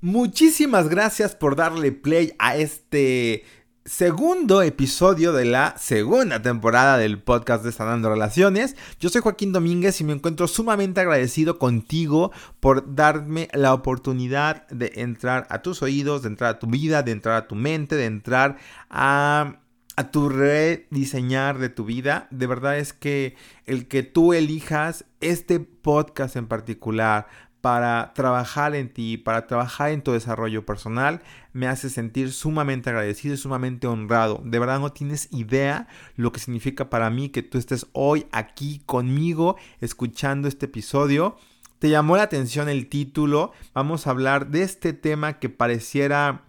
Muchísimas 0.00 0.88
gracias 0.88 1.34
por 1.34 1.56
darle 1.56 1.90
play 1.90 2.32
a 2.38 2.56
este 2.56 3.42
segundo 3.84 4.62
episodio 4.62 5.32
de 5.32 5.44
la 5.44 5.74
segunda 5.76 6.40
temporada 6.40 6.96
del 6.98 7.20
podcast 7.20 7.64
de 7.64 7.72
Sanando 7.72 8.08
Relaciones. 8.08 8.76
Yo 9.00 9.08
soy 9.08 9.22
Joaquín 9.22 9.52
Domínguez 9.52 10.00
y 10.00 10.04
me 10.04 10.12
encuentro 10.12 10.46
sumamente 10.46 11.00
agradecido 11.00 11.58
contigo 11.58 12.30
por 12.60 12.94
darme 12.94 13.48
la 13.52 13.74
oportunidad 13.74 14.68
de 14.68 14.92
entrar 14.94 15.48
a 15.50 15.62
tus 15.62 15.82
oídos, 15.82 16.22
de 16.22 16.28
entrar 16.28 16.50
a 16.50 16.58
tu 16.60 16.68
vida, 16.68 17.02
de 17.02 17.10
entrar 17.10 17.34
a 17.34 17.48
tu 17.48 17.56
mente, 17.56 17.96
de 17.96 18.04
entrar 18.04 18.56
a 18.90 19.58
a 19.98 20.12
tu 20.12 20.28
rediseñar 20.28 21.58
de 21.58 21.70
tu 21.70 21.84
vida. 21.84 22.28
De 22.30 22.46
verdad 22.46 22.78
es 22.78 22.92
que 22.92 23.34
el 23.66 23.88
que 23.88 24.04
tú 24.04 24.32
elijas 24.32 25.04
este 25.20 25.58
podcast 25.58 26.36
en 26.36 26.46
particular 26.46 27.26
para 27.60 28.12
trabajar 28.14 28.74
en 28.74 28.88
ti, 28.88 29.16
para 29.16 29.46
trabajar 29.46 29.90
en 29.90 30.02
tu 30.02 30.12
desarrollo 30.12 30.64
personal, 30.64 31.22
me 31.52 31.66
hace 31.66 31.90
sentir 31.90 32.32
sumamente 32.32 32.90
agradecido 32.90 33.34
y 33.34 33.38
sumamente 33.38 33.86
honrado. 33.86 34.40
De 34.44 34.58
verdad 34.58 34.78
no 34.78 34.92
tienes 34.92 35.28
idea 35.32 35.88
lo 36.16 36.30
que 36.32 36.40
significa 36.40 36.88
para 36.88 37.10
mí 37.10 37.30
que 37.30 37.42
tú 37.42 37.58
estés 37.58 37.86
hoy 37.92 38.26
aquí 38.32 38.80
conmigo 38.86 39.56
escuchando 39.80 40.46
este 40.46 40.66
episodio. 40.66 41.36
¿Te 41.78 41.90
llamó 41.90 42.16
la 42.16 42.24
atención 42.24 42.68
el 42.68 42.88
título? 42.88 43.52
Vamos 43.74 44.06
a 44.06 44.10
hablar 44.10 44.48
de 44.48 44.62
este 44.62 44.92
tema 44.92 45.38
que 45.38 45.48
pareciera 45.48 46.44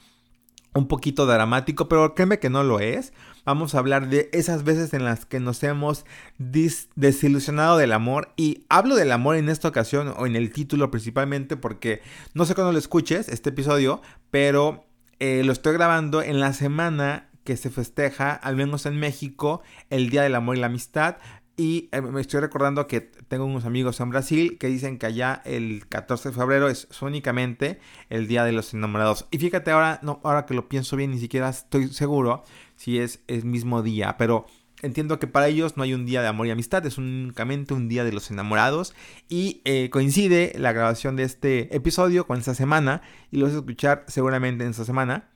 un 0.74 0.88
poquito 0.88 1.26
dramático, 1.26 1.88
pero 1.90 2.14
créeme 2.14 2.40
que 2.40 2.50
no 2.50 2.64
lo 2.64 2.80
es 2.80 3.14
vamos 3.50 3.74
a 3.74 3.80
hablar 3.80 4.10
de 4.10 4.30
esas 4.32 4.64
veces 4.64 4.94
en 4.94 5.04
las 5.04 5.26
que 5.26 5.40
nos 5.40 5.64
hemos 5.64 6.06
desilusionado 6.38 7.78
del 7.78 7.94
amor. 7.94 8.32
Y 8.38 8.66
hablo 8.70 8.96
del 8.96 9.12
amor 9.12 9.38
en 9.38 9.50
esta 9.50 9.68
ocasión 9.68 10.14
o 10.18 10.28
en 10.28 10.36
el 10.36 10.54
título 10.54 10.92
principalmente 10.92 11.58
porque 11.58 12.04
no 12.36 12.46
sé 12.46 12.54
cuándo 12.54 12.72
lo 12.72 12.78
escuches, 12.78 13.28
este 13.28 13.50
episodio, 13.50 14.04
pero 14.30 14.86
eh, 15.20 15.42
lo 15.44 15.52
estoy 15.52 15.74
grabando 15.74 16.22
en 16.22 16.40
la 16.40 16.54
semana 16.54 17.30
que 17.44 17.58
se 17.58 17.72
festeja, 17.72 18.34
al 18.34 18.56
menos 18.56 18.86
en 18.86 19.00
México, 19.00 19.64
el 19.90 20.12
Día 20.12 20.22
del 20.22 20.36
Amor 20.36 20.56
y 20.56 20.60
la 20.60 20.68
Amistad. 20.68 21.18
Y 21.60 21.90
eh, 21.92 22.00
me 22.00 22.22
estoy 22.22 22.40
recordando 22.40 22.88
que 22.88 23.02
tengo 23.02 23.44
unos 23.44 23.66
amigos 23.66 24.00
en 24.00 24.10
Brasil 24.10 24.58
que 24.58 24.68
dicen 24.68 24.98
que 24.98 25.08
allá 25.08 25.42
el 25.44 25.90
14 25.90 26.30
de 26.30 26.36
febrero 26.36 26.70
es 26.70 26.88
únicamente 27.02 27.82
el 28.10 28.30
Día 28.30 28.46
de 28.46 28.54
los 28.54 28.74
Enamorados. 28.74 29.28
Y 29.30 29.40
fíjate 29.40 29.72
ahora, 29.72 30.00
no, 30.02 30.22
ahora 30.24 30.46
que 30.46 30.54
lo 30.54 30.70
pienso 30.70 30.96
bien, 30.96 31.12
ni 31.12 31.20
siquiera 31.20 31.50
estoy 31.50 31.90
seguro 31.90 32.46
si 32.78 33.00
es 33.00 33.20
el 33.28 33.44
mismo 33.44 33.82
día, 33.82 34.16
pero 34.18 34.46
entiendo 34.82 35.20
que 35.20 35.28
para 35.28 35.50
ellos 35.50 35.76
no 35.76 35.84
hay 35.84 35.94
un 35.94 36.06
día 36.06 36.22
de 36.22 36.30
amor 36.30 36.48
y 36.48 36.52
amistad, 36.52 36.86
es 36.86 36.98
únicamente 36.98 37.74
un 37.74 37.90
día 37.90 38.06
de 38.06 38.14
los 38.14 38.32
enamorados 38.32 38.94
y 39.28 39.62
eh, 39.66 39.90
coincide 39.90 40.54
la 40.58 40.72
grabación 40.72 41.18
de 41.18 41.24
este 41.24 41.76
episodio 41.76 42.26
con 42.26 42.40
esta 42.40 42.56
semana 42.56 43.02
y 43.32 43.38
lo 43.38 43.48
vas 43.48 43.56
a 43.56 43.58
escuchar 43.58 44.06
seguramente 44.08 44.64
en 44.64 44.70
esta 44.70 44.86
semana. 44.86 45.30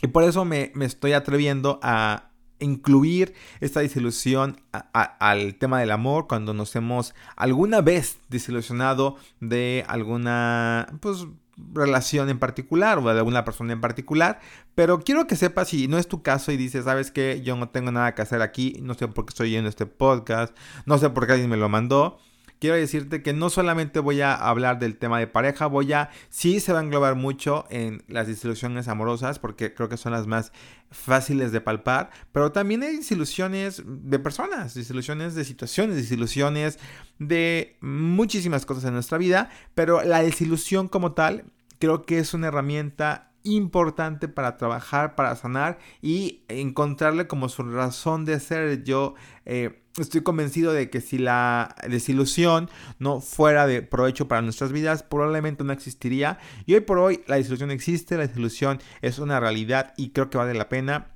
Y 0.00 0.08
por 0.08 0.24
eso 0.24 0.44
me, 0.44 0.72
estoy 0.80 1.12
atreviendo 1.12 1.80
a 1.82 2.27
incluir 2.60 3.34
esta 3.60 3.80
desilusión 3.80 4.60
al 4.92 5.54
tema 5.56 5.80
del 5.80 5.90
amor 5.90 6.26
cuando 6.28 6.54
nos 6.54 6.74
hemos 6.76 7.14
alguna 7.36 7.80
vez 7.80 8.18
desilusionado 8.28 9.16
de 9.40 9.84
alguna 9.88 10.98
pues 11.00 11.26
relación 11.72 12.28
en 12.28 12.38
particular 12.38 12.98
o 12.98 13.12
de 13.12 13.18
alguna 13.18 13.44
persona 13.44 13.72
en 13.72 13.80
particular, 13.80 14.40
pero 14.74 15.00
quiero 15.00 15.26
que 15.26 15.36
sepas 15.36 15.68
si 15.68 15.88
no 15.88 15.98
es 15.98 16.06
tu 16.06 16.22
caso 16.22 16.52
y 16.52 16.56
dices, 16.56 16.84
sabes 16.84 17.10
que 17.10 17.42
yo 17.42 17.56
no 17.56 17.68
tengo 17.68 17.90
nada 17.90 18.14
que 18.14 18.22
hacer 18.22 18.42
aquí, 18.42 18.78
no 18.80 18.94
sé 18.94 19.08
por 19.08 19.26
qué 19.26 19.30
estoy 19.30 19.56
en 19.56 19.66
este 19.66 19.86
podcast, 19.86 20.56
no 20.86 20.98
sé 20.98 21.10
por 21.10 21.26
qué 21.26 21.32
alguien 21.32 21.50
me 21.50 21.56
lo 21.56 21.68
mandó, 21.68 22.18
quiero 22.58 22.76
decirte 22.76 23.22
que 23.22 23.32
no 23.32 23.50
solamente 23.50 24.00
voy 24.00 24.20
a 24.20 24.34
hablar 24.34 24.78
del 24.78 24.96
tema 24.96 25.18
de 25.18 25.26
pareja, 25.26 25.66
voy 25.66 25.92
a, 25.92 26.10
sí 26.28 26.60
se 26.60 26.72
va 26.72 26.80
a 26.80 26.82
englobar 26.82 27.14
mucho 27.14 27.66
en 27.70 28.02
las 28.08 28.26
desilusiones 28.26 28.88
amorosas, 28.88 29.38
porque 29.38 29.74
creo 29.74 29.88
que 29.88 29.96
son 29.96 30.12
las 30.12 30.26
más 30.26 30.52
fáciles 30.90 31.52
de 31.52 31.60
palpar, 31.60 32.10
pero 32.32 32.52
también 32.52 32.82
hay 32.82 32.96
desilusiones 32.96 33.82
de 33.86 34.18
personas, 34.18 34.74
desilusiones 34.74 35.34
de 35.34 35.44
situaciones, 35.44 35.96
desilusiones 35.96 36.78
de 37.18 37.76
muchísimas 37.80 38.64
cosas 38.66 38.84
en 38.84 38.94
nuestra 38.94 39.18
vida, 39.18 39.50
pero 39.74 40.02
la 40.02 40.22
desilusión 40.22 40.88
como 40.88 41.12
tal 41.12 41.44
creo 41.78 42.02
que 42.02 42.18
es 42.18 42.34
una 42.34 42.48
herramienta 42.48 43.28
importante 43.44 44.28
para 44.28 44.56
trabajar, 44.56 45.14
para 45.14 45.34
sanar 45.36 45.78
y 46.02 46.42
encontrarle 46.48 47.26
como 47.26 47.48
su 47.48 47.62
razón 47.62 48.24
de 48.24 48.40
ser. 48.40 48.82
Yo 48.84 49.14
eh, 49.46 49.82
estoy 50.02 50.22
convencido 50.22 50.72
de 50.72 50.90
que 50.90 51.00
si 51.00 51.18
la 51.18 51.74
desilusión 51.88 52.70
no 52.98 53.20
fuera 53.20 53.66
de 53.66 53.82
provecho 53.82 54.28
para 54.28 54.42
nuestras 54.42 54.72
vidas, 54.72 55.02
probablemente 55.02 55.64
no 55.64 55.72
existiría. 55.72 56.38
Y 56.66 56.74
hoy 56.74 56.80
por 56.80 56.98
hoy 56.98 57.22
la 57.26 57.36
desilusión 57.36 57.70
existe, 57.70 58.16
la 58.16 58.26
desilusión 58.26 58.80
es 59.02 59.18
una 59.18 59.40
realidad 59.40 59.94
y 59.96 60.10
creo 60.10 60.30
que 60.30 60.38
vale 60.38 60.54
la 60.54 60.68
pena. 60.68 61.12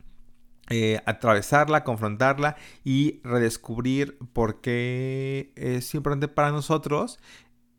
Eh, 0.70 1.00
atravesarla, 1.06 1.82
confrontarla 1.82 2.56
y 2.84 3.20
redescubrir 3.24 4.16
por 4.32 4.60
qué 4.60 5.52
es 5.56 5.92
importante 5.92 6.28
para 6.28 6.52
nosotros 6.52 7.18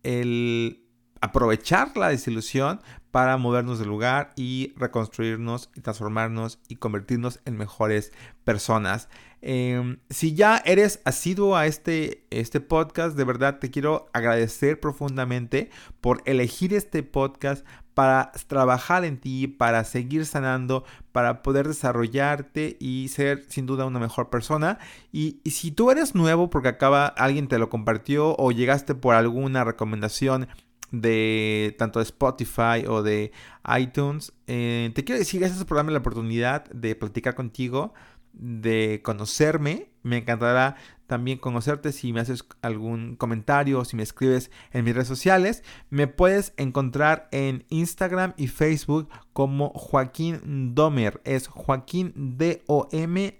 el 0.03 0.83
aprovechar 1.21 1.95
la 1.95 2.09
desilusión 2.09 2.81
para 3.09 3.37
movernos 3.37 3.79
del 3.79 3.87
lugar 3.87 4.33
y 4.35 4.73
reconstruirnos 4.75 5.69
y 5.73 5.79
transformarnos 5.79 6.59
y 6.67 6.75
convertirnos 6.75 7.39
en 7.45 7.55
mejores 7.57 8.11
personas. 8.43 9.07
Em, 9.45 9.97
si 10.09 10.35
ya 10.35 10.61
eres 10.63 11.01
asiduo 11.03 11.57
a 11.57 11.67
este, 11.67 12.25
este 12.29 12.61
podcast, 12.61 13.17
de 13.17 13.25
verdad 13.25 13.59
te 13.59 13.71
quiero 13.71 14.09
agradecer 14.13 14.79
profundamente 14.79 15.69
por 15.99 16.21
elegir 16.23 16.73
este 16.73 17.03
podcast 17.03 17.65
para 17.93 18.31
trabajar 18.47 19.03
en 19.03 19.19
ti, 19.19 19.47
para 19.47 19.83
seguir 19.83 20.25
sanando, 20.25 20.85
para 21.11 21.43
poder 21.43 21.67
desarrollarte 21.67 22.77
y 22.79 23.09
ser 23.09 23.43
sin 23.49 23.65
duda 23.65 23.85
una 23.85 23.99
mejor 23.99 24.29
persona. 24.29 24.79
Y, 25.11 25.41
si 25.43 25.71
tú 25.71 25.91
eres 25.91 26.15
nuevo 26.15 26.49
porque 26.49 26.69
acaba 26.69 27.07
alguien 27.07 27.49
te 27.49 27.59
lo 27.59 27.69
compartió 27.69 28.37
o 28.37 28.53
llegaste 28.53 28.95
por 28.95 29.13
alguna 29.13 29.65
recomendación 29.65 30.47
de 30.91 31.75
tanto 31.77 31.99
de 31.99 32.03
Spotify 32.03 32.85
o 32.87 33.03
de 33.03 33.33
iTunes. 33.77 34.31
Eh, 34.47 34.91
te 34.93 35.03
quiero 35.03 35.19
decir, 35.19 35.39
gracias 35.39 35.65
por 35.65 35.75
darme 35.75 35.91
la 35.91 35.99
oportunidad 35.99 36.65
de 36.69 36.95
platicar 36.95 37.33
contigo, 37.33 37.93
de 38.33 39.01
conocerme. 39.03 39.89
Me 40.01 40.17
encantará 40.17 40.75
también 41.07 41.37
conocerte 41.37 41.91
si 41.91 42.11
me 42.11 42.19
haces 42.21 42.45
algún 42.61 43.15
comentario 43.15 43.79
o 43.79 43.85
si 43.85 43.95
me 43.95 44.03
escribes 44.03 44.51
en 44.71 44.83
mis 44.83 44.93
redes 44.95 45.07
sociales. 45.07 45.63
Me 45.89 46.07
puedes 46.07 46.53
encontrar 46.57 47.29
en 47.31 47.65
Instagram 47.69 48.33
y 48.35 48.47
Facebook 48.47 49.09
como 49.31 49.69
Joaquín 49.69 50.73
Domer. 50.75 51.21
Es 51.23 51.47
Joaquín 51.47 52.13
D-O-M-H-E-R. 52.15 53.37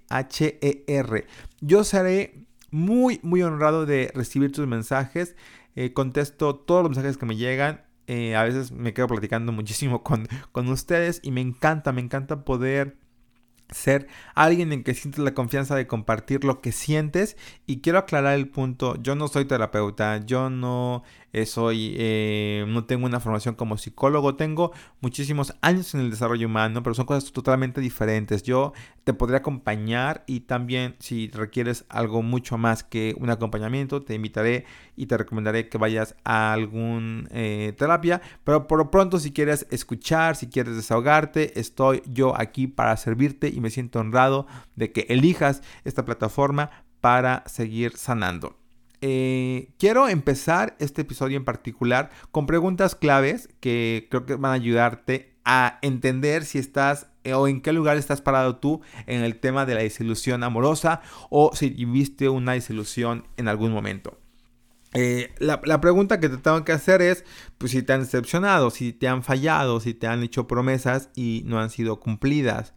Yo 1.62 1.84
seré 1.84 2.46
muy, 2.72 3.20
muy 3.24 3.42
honrado 3.42 3.86
de 3.86 4.12
recibir 4.14 4.52
tus 4.52 4.68
mensajes. 4.68 5.36
Eh, 5.76 5.94
contesto 5.94 6.56
todos 6.56 6.84
los 6.84 6.92
mensajes 6.92 7.18
que 7.18 7.26
me 7.26 7.36
llegan. 7.36 7.82
Eh, 8.06 8.36
a 8.36 8.44
veces 8.44 8.72
me 8.72 8.94
quedo 8.94 9.08
platicando 9.08 9.52
muchísimo 9.52 10.04
con, 10.04 10.28
con 10.52 10.68
ustedes 10.68 11.22
y 11.24 11.32
me 11.32 11.42
encanta, 11.42 11.92
me 11.92 12.02
encanta 12.02 12.44
poder 12.44 12.98
ser 13.70 14.08
alguien 14.36 14.72
en 14.72 14.84
que 14.84 14.94
sientes 14.94 15.24
la 15.24 15.34
confianza 15.34 15.76
de 15.76 15.88
compartir 15.88 16.44
lo 16.44 16.62
que 16.62 16.72
sientes. 16.72 17.38
Y 17.66 17.82
quiero 17.82 18.00
aclarar 18.00 18.36
el 18.36 18.50
punto, 18.50 19.02
yo 19.02 19.16
no 19.16 19.28
soy 19.28 19.46
terapeuta, 19.46 20.18
yo 20.26 20.50
no 20.50 21.04
soy, 21.46 21.96
eh, 21.98 22.64
no 22.68 22.86
tengo 22.86 23.08
una 23.08 23.20
formación 23.20 23.56
como 23.56 23.78
psicólogo, 23.78 24.36
tengo 24.36 24.72
muchísimos 25.02 25.56
años 25.62 25.94
en 25.96 26.02
el 26.02 26.12
desarrollo 26.12 26.48
humano, 26.48 26.84
pero 26.84 26.94
son 26.94 27.08
cosas 27.08 27.32
totalmente 27.32 27.82
diferentes. 27.82 28.44
Yo 28.44 28.74
te 29.04 29.14
podría 29.14 29.40
acompañar 29.40 30.24
y 30.28 30.42
también 30.42 30.96
si 31.00 31.30
requieres 31.30 31.86
algo 31.90 32.22
mucho 32.22 32.58
más 32.58 32.84
que 32.84 33.16
un 33.18 33.32
acompañamiento, 33.32 34.04
te 34.04 34.14
invitaré 34.14 34.66
y 34.96 35.08
te 35.08 35.18
recomendaré 35.18 35.70
que 35.70 35.78
vayas 35.80 36.16
a 36.24 36.54
algún 36.54 37.28
eh, 37.32 37.74
terapia, 37.78 38.22
pero 38.44 38.68
por 38.68 38.78
lo 38.78 38.92
pronto 38.92 39.20
si 39.20 39.34
quieres 39.34 39.66
escuchar, 39.72 40.36
si 40.36 40.48
quieres 40.48 40.76
desahogarte, 40.76 41.60
estoy 41.60 42.04
yo 42.06 42.40
aquí 42.40 42.68
para 42.68 42.96
servirte 42.96 43.50
y 43.50 43.60
me 43.60 43.72
siento 43.72 44.00
honrado 44.00 44.46
de 44.76 44.92
que 44.92 45.08
elijas 45.10 45.64
esta 45.84 46.06
plataforma 46.06 46.70
para 47.02 47.44
seguir 47.48 47.98
sanando. 47.98 48.63
Eh, 49.06 49.74
quiero 49.80 50.08
empezar 50.08 50.78
este 50.80 51.02
episodio 51.02 51.36
en 51.36 51.44
particular 51.44 52.10
con 52.32 52.46
preguntas 52.46 52.96
claves 52.96 53.50
que 53.60 54.08
creo 54.10 54.26
que 54.26 54.36
van 54.36 54.52
a 54.52 54.56
ayudarte 54.56 55.36
a 55.44 55.78
entender 55.82 56.46
si 56.46 56.58
estás 56.58 57.08
eh, 57.26 57.34
o 57.34 57.50
en 57.50 57.60
qué 57.60 57.74
lugar 57.74 57.98
estás 57.98 58.22
parado 58.22 58.56
tú 58.56 58.80
en 59.06 59.22
el 59.24 59.42
tema 59.42 59.66
de 59.66 59.74
la 59.76 59.82
desilusión 59.82 60.42
amorosa 60.42 61.02
o 61.30 61.54
si 61.54 61.72
viviste 61.72 62.30
una 62.30 62.54
desilusión 62.54 63.28
en 63.36 63.50
algún 63.50 63.74
momento. 63.74 64.18
Eh, 64.94 65.36
la, 65.38 65.60
pregunta 65.82 66.22
que 66.22 66.30
te 66.30 66.38
tengo 66.38 66.64
que 66.64 66.72
hacer 66.72 67.02
es, 67.02 67.26
pues 67.58 67.74
si 67.74 67.84
te 67.84 67.92
han 67.92 68.00
decepcionado, 68.00 68.70
si 68.70 68.94
te 68.94 69.10
han 69.10 69.22
fallado, 69.22 69.82
si 69.82 69.94
te 69.94 70.08
han 70.08 70.24
hecho 70.24 70.48
promesas 70.48 71.10
y 71.14 71.44
no 71.46 71.60
han 71.60 71.72
sido 71.72 72.00
cumplidas. 72.00 72.74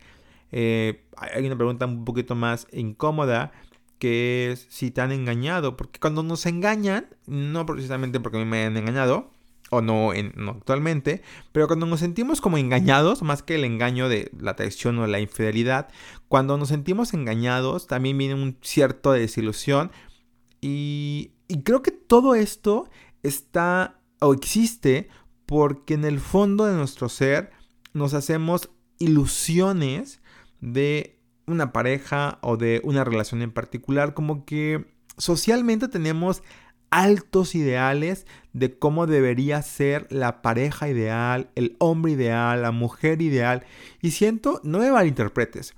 hay 0.51 1.47
una 1.47 1.57
pregunta 1.57 1.87
un 1.87 2.05
poquito 2.05 2.35
más 2.35 2.67
incómoda 2.73 3.53
que 3.99 4.53
es 4.53 4.67
si 4.69 4.91
te 4.91 5.01
han 5.01 5.13
engañado, 5.13 5.77
porque 5.77 6.01
cuando 6.01 6.23
nos 6.23 6.47
engañan, 6.47 7.07
no 7.27 7.67
precisamente 7.67 8.21
porque 8.21 8.45
me 8.45 8.65
han 8.65 8.77
engañado, 8.77 9.33
o 9.71 9.81
no, 9.81 10.13
no 10.37 10.51
actualmente, 10.53 11.23
pero 11.53 11.67
cuando 11.67 11.87
nos 11.87 12.01
sentimos 12.01 12.41
como 12.41 12.59
engañados, 12.59 13.23
más 13.23 13.43
que 13.43 13.57
el 13.57 13.65
engaño 13.65 14.09
de 14.09 14.31
la 14.39 14.55
traición 14.55 14.99
o 14.99 15.07
la 15.07 15.21
infidelidad, 15.21 15.89
cuando 16.29 16.57
nos 16.57 16.69
sentimos 16.69 17.15
engañados 17.15 17.87
también 17.87 18.17
viene 18.19 18.35
un 18.35 18.59
cierto 18.63 19.13
desilusión. 19.13 19.91
Y, 20.61 21.33
y 21.49 21.63
creo 21.63 21.83
que 21.83 21.91
todo 21.91 22.35
esto 22.35 22.89
está 23.23 24.01
o 24.21 24.33
existe 24.33 25.09
porque 25.47 25.95
en 25.95 26.05
el 26.05 26.21
fondo 26.21 26.67
de 26.67 26.77
nuestro 26.77 27.09
ser 27.09 27.51
nos 27.93 28.15
hacemos 28.15 28.71
ilusiones 28.99 30.21
de 30.61 31.16
una 31.47 31.73
pareja 31.73 32.39
o 32.43 32.57
de 32.57 32.81
una 32.85 33.05
relación 33.05 33.43
en 33.43 33.53
particular, 33.53 34.15
como 34.15 34.45
que 34.45 34.87
socialmente 35.17 35.89
tenemos 35.89 36.43
altos 36.91 37.55
ideales 37.55 38.27
de 38.53 38.79
cómo 38.79 39.07
debería 39.07 39.61
ser 39.63 40.07
la 40.11 40.43
pareja 40.43 40.89
ideal, 40.89 41.51
el 41.55 41.77
hombre 41.79 42.13
ideal, 42.13 42.63
la 42.63 42.71
mujer 42.71 43.23
ideal. 43.23 43.65
Y 44.01 44.13
siento, 44.13 44.61
no 44.65 44.79
me 44.79 44.91
malinterpretes. 44.91 45.75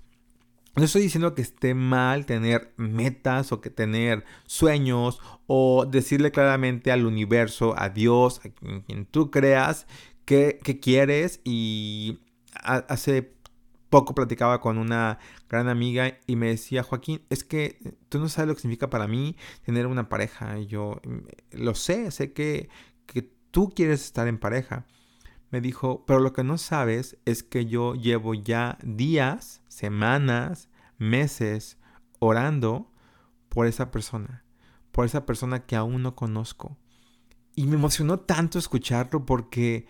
No 0.76 0.84
estoy 0.84 1.02
diciendo 1.02 1.34
que 1.34 1.42
esté 1.42 1.74
mal 1.74 2.24
tener 2.24 2.72
metas 2.76 3.50
o 3.50 3.60
que 3.60 3.68
tener 3.68 4.24
sueños 4.46 5.20
o 5.48 5.86
decirle 5.86 6.30
claramente 6.30 6.92
al 6.92 7.04
universo, 7.04 7.74
a 7.76 7.88
Dios, 7.88 8.40
a 8.44 8.50
quien, 8.50 9.04
tú 9.06 9.32
creas, 9.32 9.88
que, 10.24 10.60
quieres. 10.80 11.40
Y 11.42 12.20
hace 12.62 13.22
poco 13.90 14.14
platicaba 14.14 14.60
con 14.60 14.78
una 14.78 15.18
gran 15.48 15.68
amiga 15.68 16.18
y 16.26 16.36
me 16.36 16.48
decía, 16.48 16.82
Joaquín, 16.82 17.22
es 17.30 17.44
que 17.44 17.78
tú 18.08 18.18
no 18.18 18.28
sabes 18.28 18.48
lo 18.48 18.54
que 18.54 18.60
significa 18.60 18.90
para 18.90 19.08
mí 19.08 19.36
tener 19.64 19.86
una 19.86 20.08
pareja. 20.08 20.58
Yo 20.58 21.00
mm, 21.04 21.58
lo 21.58 21.74
sé, 21.74 22.10
sé 22.10 22.32
que, 22.32 22.68
que 23.06 23.22
tú 23.50 23.70
quieres 23.74 24.04
estar 24.04 24.28
en 24.28 24.38
pareja. 24.38 24.86
Me 25.50 25.60
dijo, 25.60 26.04
pero 26.06 26.20
lo 26.20 26.32
que 26.32 26.44
no 26.44 26.58
sabes 26.58 27.16
es 27.24 27.42
que 27.42 27.66
yo 27.66 27.94
llevo 27.94 28.34
ya 28.34 28.78
días, 28.82 29.62
semanas, 29.68 30.68
meses 30.98 31.78
orando 32.18 32.92
por 33.48 33.66
esa 33.66 33.90
persona, 33.90 34.44
por 34.92 35.06
esa 35.06 35.24
persona 35.24 35.64
que 35.64 35.76
aún 35.76 36.02
no 36.02 36.14
conozco. 36.14 36.76
Y 37.54 37.66
me 37.66 37.76
emocionó 37.76 38.20
tanto 38.20 38.58
escucharlo 38.58 39.24
porque 39.24 39.88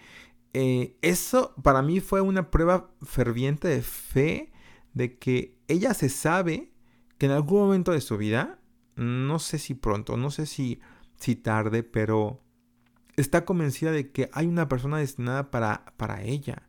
eh, 0.55 0.97
eso 1.03 1.55
para 1.63 1.83
mí 1.83 2.01
fue 2.01 2.21
una 2.21 2.51
prueba 2.51 2.91
ferviente 3.03 3.69
de 3.69 3.83
fe 3.83 4.53
de 4.95 5.19
que 5.19 5.59
ella 5.69 5.95
se 5.95 6.09
sabe 6.09 6.73
que 7.19 7.27
en 7.27 7.33
algún 7.33 7.61
momento 7.61 7.93
de 7.93 8.01
su 8.01 8.17
vida, 8.17 8.59
no 8.97 9.39
sé 9.39 9.59
si 9.59 9.75
pronto, 9.75 10.17
no 10.17 10.31
sé 10.31 10.47
si, 10.47 10.81
si 11.17 11.37
tarde, 11.37 11.83
pero 11.83 12.43
está 13.17 13.45
convencida 13.45 13.93
de 13.93 14.11
que 14.11 14.31
hay 14.33 14.47
una 14.47 14.69
persona 14.69 14.99
destinada 14.99 15.51
para, 15.51 15.85
para 15.97 16.23
ella. 16.23 16.69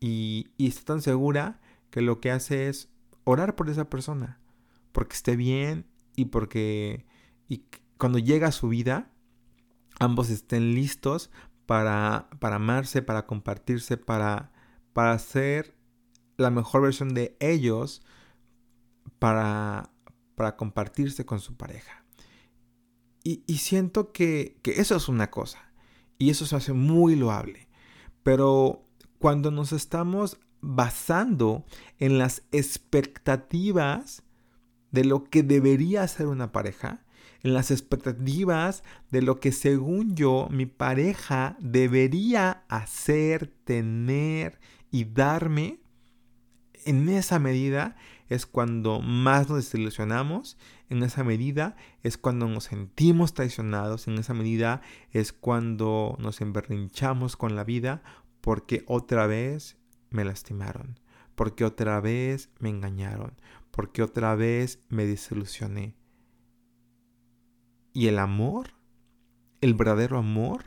Y, 0.00 0.48
y 0.56 0.68
está 0.68 0.84
tan 0.84 1.02
segura 1.02 1.60
que 1.90 2.02
lo 2.02 2.20
que 2.20 2.30
hace 2.30 2.68
es 2.68 2.90
orar 3.24 3.54
por 3.54 3.70
esa 3.70 3.88
persona, 3.88 4.40
porque 4.92 5.14
esté 5.14 5.36
bien 5.36 5.86
y 6.14 6.26
porque 6.26 7.06
y 7.48 7.64
cuando 7.98 8.18
llega 8.18 8.48
a 8.48 8.52
su 8.52 8.68
vida, 8.68 9.10
ambos 9.98 10.30
estén 10.30 10.74
listos 10.74 11.30
para, 11.66 12.28
para 12.38 12.56
amarse, 12.56 13.02
para 13.02 13.26
compartirse, 13.26 13.96
para, 13.96 14.52
para 14.92 15.18
ser 15.18 15.76
la 16.36 16.50
mejor 16.50 16.82
versión 16.82 17.14
de 17.14 17.36
ellos, 17.40 18.02
para, 19.18 19.90
para 20.34 20.56
compartirse 20.56 21.26
con 21.26 21.40
su 21.40 21.56
pareja. 21.56 22.04
Y, 23.24 23.42
y 23.46 23.58
siento 23.58 24.12
que, 24.12 24.58
que 24.62 24.80
eso 24.80 24.96
es 24.96 25.08
una 25.08 25.30
cosa, 25.30 25.72
y 26.18 26.30
eso 26.30 26.46
se 26.46 26.56
hace 26.56 26.72
muy 26.72 27.16
loable. 27.16 27.68
Pero 28.22 28.86
cuando 29.18 29.50
nos 29.50 29.72
estamos 29.72 30.38
basando 30.60 31.64
en 31.98 32.18
las 32.18 32.42
expectativas 32.52 34.22
de 34.90 35.04
lo 35.04 35.24
que 35.24 35.42
debería 35.42 36.06
ser 36.08 36.26
una 36.26 36.52
pareja, 36.52 37.05
en 37.42 37.54
las 37.54 37.70
expectativas 37.70 38.82
de 39.10 39.22
lo 39.22 39.40
que 39.40 39.52
según 39.52 40.14
yo 40.14 40.48
mi 40.50 40.66
pareja 40.66 41.56
debería 41.60 42.64
hacer, 42.68 43.52
tener 43.64 44.58
y 44.90 45.04
darme, 45.04 45.80
en 46.84 47.08
esa 47.08 47.38
medida 47.38 47.96
es 48.28 48.46
cuando 48.46 49.00
más 49.00 49.48
nos 49.48 49.58
desilusionamos, 49.58 50.56
en 50.88 51.02
esa 51.02 51.24
medida 51.24 51.76
es 52.02 52.16
cuando 52.16 52.48
nos 52.48 52.64
sentimos 52.64 53.34
traicionados, 53.34 54.08
en 54.08 54.18
esa 54.18 54.34
medida 54.34 54.82
es 55.10 55.32
cuando 55.32 56.16
nos 56.20 56.40
emberrinchamos 56.40 57.36
con 57.36 57.56
la 57.56 57.64
vida 57.64 58.02
porque 58.40 58.84
otra 58.86 59.26
vez 59.26 59.76
me 60.10 60.24
lastimaron, 60.24 61.00
porque 61.34 61.64
otra 61.64 62.00
vez 62.00 62.50
me 62.60 62.68
engañaron, 62.68 63.34
porque 63.70 64.02
otra 64.02 64.34
vez 64.36 64.80
me 64.88 65.06
desilusioné. 65.06 65.94
Y 67.96 68.08
el 68.08 68.18
amor, 68.18 68.74
el 69.62 69.72
verdadero 69.72 70.18
amor, 70.18 70.66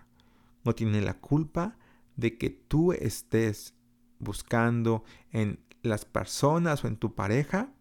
no 0.64 0.74
tiene 0.74 1.00
la 1.00 1.14
culpa 1.14 1.78
de 2.16 2.40
que 2.40 2.50
tú 2.50 2.92
estés 2.92 3.76
buscando 4.18 5.04
en 5.30 5.64
las 5.84 6.06
personas 6.06 6.84
o 6.84 6.88
en 6.88 6.98
tu 6.98 7.14
pareja 7.14 7.72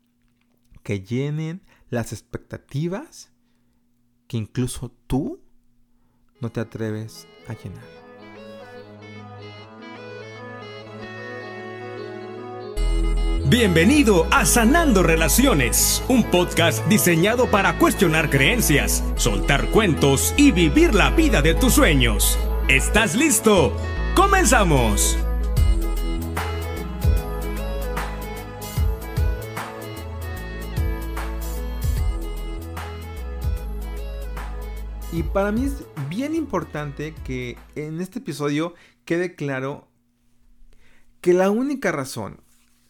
que 0.83 1.01
llenen 1.01 1.63
las 1.89 2.13
expectativas 2.13 3.33
que 4.27 4.37
incluso 4.37 4.91
tú 5.07 5.41
no 6.43 6.53
te 6.53 6.61
atreves 6.61 7.27
a 7.49 7.55
llenar. 7.55 8.08
Bienvenido 13.51 14.27
a 14.31 14.45
Sanando 14.45 15.03
Relaciones, 15.03 16.05
un 16.11 16.23
podcast 16.23 16.87
diseñado 16.87 17.51
para 17.51 17.79
cuestionar 17.79 18.29
creencias, 18.29 19.03
soltar 19.17 19.71
cuentos 19.71 20.35
y 20.37 20.53
vivir 20.53 20.95
la 20.95 21.09
vida 21.09 21.41
de 21.41 21.55
tus 21.55 21.73
sueños. 21.73 22.39
¿Estás 22.69 23.15
listo? 23.15 23.75
¡Comenzamos! 24.15 25.17
Y 35.11 35.23
para 35.23 35.53
mí 35.53 35.65
es 35.65 35.85
bien 36.11 36.35
importante 36.35 37.15
que 37.25 37.57
en 37.77 38.03
este 38.03 38.19
episodio 38.19 38.75
quede 39.07 39.35
claro 39.37 39.89
que 41.23 41.33
la 41.33 41.49
única 41.49 41.93
razón 41.93 42.43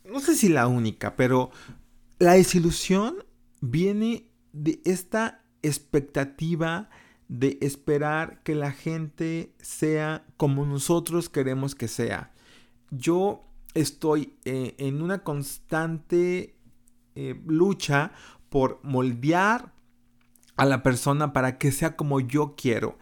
no 0.08 0.20
sé 0.20 0.34
si 0.34 0.48
la 0.48 0.66
única, 0.66 1.16
pero 1.16 1.50
la 2.18 2.32
desilusión 2.32 3.16
viene 3.60 4.28
de 4.52 4.80
esta 4.84 5.42
expectativa 5.62 6.88
de 7.28 7.58
esperar 7.60 8.42
que 8.42 8.54
la 8.54 8.72
gente 8.72 9.54
sea 9.60 10.24
como 10.36 10.64
nosotros 10.64 11.28
queremos 11.28 11.74
que 11.74 11.88
sea. 11.88 12.32
Yo 12.90 13.44
estoy 13.74 14.34
eh, 14.44 14.74
en 14.78 15.02
una 15.02 15.22
constante 15.22 16.56
eh, 17.14 17.40
lucha 17.46 18.12
por 18.48 18.80
moldear 18.82 19.74
a 20.56 20.64
la 20.64 20.82
persona 20.82 21.32
para 21.32 21.58
que 21.58 21.70
sea 21.70 21.96
como 21.96 22.20
yo 22.20 22.54
quiero. 22.56 22.96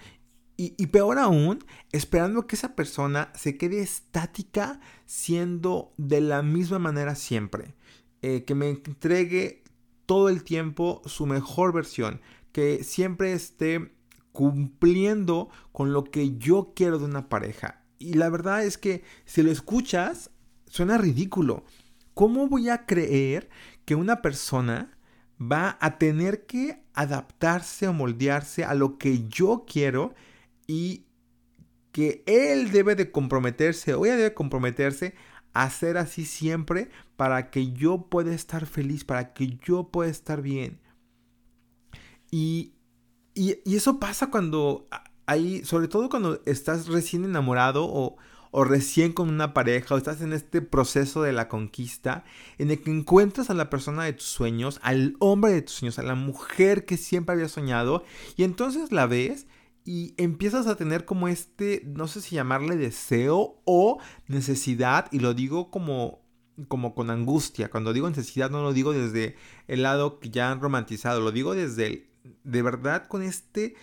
Y, 0.59 0.87
peor 0.87 1.19
aún, 1.19 1.59
esperando 1.93 2.47
que 2.47 2.57
esa 2.57 2.75
persona 2.75 3.31
se 3.35 3.59
quede 3.59 3.81
estática 3.81 4.81
siendo 5.05 5.93
de 5.99 6.23
la 6.23 6.43
misma 6.43 6.79
manera 6.79 7.15
siempre. 7.15 7.75
Eh, 8.23 8.45
que 8.45 8.55
me 8.55 8.71
entregue 8.71 9.63
todo 10.07 10.31
el 10.31 10.45
tiempo 10.45 11.03
su 11.05 11.27
mejor 11.27 11.75
versión. 11.75 12.23
Que 12.53 12.85
siempre 12.85 13.35
esté 13.35 13.93
cumpliendo 14.33 15.51
con 15.73 15.93
lo 15.93 16.05
que 16.05 16.39
yo 16.39 16.73
quiero 16.75 16.99
de 16.99 17.05
una 17.05 17.29
pareja. 17.29 17.83
Y 17.99 18.15
la 18.15 18.31
verdad 18.31 18.65
es 18.65 18.79
que 18.79 19.05
si 19.27 19.43
lo 19.43 19.51
escuchas, 19.51 20.31
suena 20.67 20.97
ridículo. 20.97 21.65
¿Cómo 22.15 22.49
voy 22.49 22.71
a 22.71 22.87
creer 22.87 23.51
que 23.85 23.95
una 23.95 24.23
persona 24.23 24.97
va 25.41 25.77
a 25.83 25.99
tener 25.99 26.47
que 26.47 26.83
adaptarse 26.95 27.89
o 27.89 27.93
moldearse 27.93 28.65
a 28.65 28.73
lo 28.73 28.97
que 28.97 29.29
yo 29.29 29.67
quiero? 29.67 30.15
Y 30.67 31.07
que 31.93 32.23
él 32.27 32.73
debe 32.73 32.95
de 32.95 33.11
comprometerse 33.11 33.95
o 33.95 34.05
ella 34.05 34.17
debe 34.17 34.35
comprometerse 34.35 35.15
a 35.55 35.71
ser 35.71 35.97
así 35.97 36.27
siempre 36.27 36.91
para 37.17 37.51
que 37.51 37.73
yo 37.73 38.09
pueda 38.11 38.35
estar 38.35 38.67
feliz, 38.67 39.05
para 39.05 39.33
que 39.33 39.59
yo 39.65 39.89
pueda 39.89 40.11
estar 40.11 40.43
bien. 40.43 40.79
Y, 42.31 42.75
y, 43.35 43.57
eso 43.75 43.99
pasa 43.99 44.31
cuando 44.31 44.87
hay, 45.25 45.65
sobre 45.65 45.89
todo 45.89 46.11
cuando 46.11 46.43
estás 46.45 46.89
recién 46.89 47.25
enamorado 47.25 47.87
o, 47.87 48.19
o 48.51 48.65
recién 48.65 49.15
con 49.15 49.31
una 49.31 49.55
pareja 49.55 49.95
o 49.95 49.99
estás 49.99 50.21
en 50.21 50.35
este 50.35 50.61
proceso 50.61 51.23
de 51.23 51.33
la 51.33 51.49
conquista 51.49 52.25
en 52.59 52.71
el 52.71 52.83
que 52.83 52.91
encuentras 52.91 53.49
a 53.49 53.55
la 53.55 53.71
persona 53.71 54.05
de 54.05 54.13
tus 54.13 54.27
sueños, 54.27 54.79
al 54.83 55.17
hombre 55.19 55.53
de 55.53 55.63
tus 55.63 55.77
sueños, 55.77 55.99
a 55.99 56.03
la 56.03 56.15
mujer 56.15 56.85
que 56.85 56.99
siempre 56.99 57.35
había 57.35 57.49
soñado 57.49 58.05
y 58.37 58.45
entonces 58.45 58.93
la 58.93 59.07
ves 59.07 59.47
y 59.87 60.15
empiezas 60.17 60.67
a 60.67 60.75
tener 60.75 61.05
como 61.05 61.29
este, 61.29 61.83
no 61.87 62.09
sé 62.09 62.21
si 62.21 62.35
llamarle 62.35 62.77
deseo 62.77 63.63
o 63.65 64.01
necesidad, 64.27 65.07
y 65.13 65.21
lo 65.21 65.33
digo 65.33 65.71
como, 65.71 66.27
como 66.67 66.97
con 66.97 67.09
angustia. 67.09 67.71
Cuando 67.71 67.93
digo 67.93 68.11
necesidad 68.11 68.51
no 68.51 68.63
lo 68.63 68.73
digo 68.73 68.93
desde 68.93 69.37
el 69.69 69.85
lado 69.85 70.19
que 70.19 70.29
ya 70.29 70.51
han 70.51 70.61
romantizado, 70.61 71.21
lo 71.21 71.31
digo 71.31 71.55
desde 71.55 71.87
el, 71.87 72.07
de 72.43 72.63
verdad 72.63 73.07
con 73.07 73.23
este, 73.23 73.77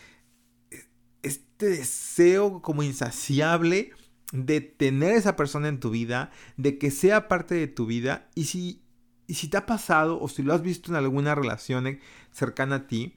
este 1.22 1.70
deseo 1.70 2.62
como 2.62 2.84
insaciable 2.84 3.92
de 4.34 4.60
tener 4.60 5.14
esa 5.14 5.38
persona 5.38 5.70
en 5.70 5.80
tu 5.80 5.90
vida, 5.90 6.32
de 6.58 6.78
que 6.78 6.92
sea 6.92 7.30
parte 7.30 7.56
de 7.56 7.68
tu 7.68 7.86
vida, 7.86 8.30
y 8.36 8.46
si, 8.46 8.84
y 9.26 9.36
si 9.36 9.48
te 9.48 9.56
ha 9.56 9.66
pasado 9.66 10.20
o 10.20 10.28
si 10.28 10.44
lo 10.44 10.54
has 10.54 10.64
visto 10.64 10.92
en 10.92 10.98
alguna 10.98 11.34
relación 11.34 12.00
cercana 12.32 12.76
a 12.76 12.88
ti, 12.88 13.16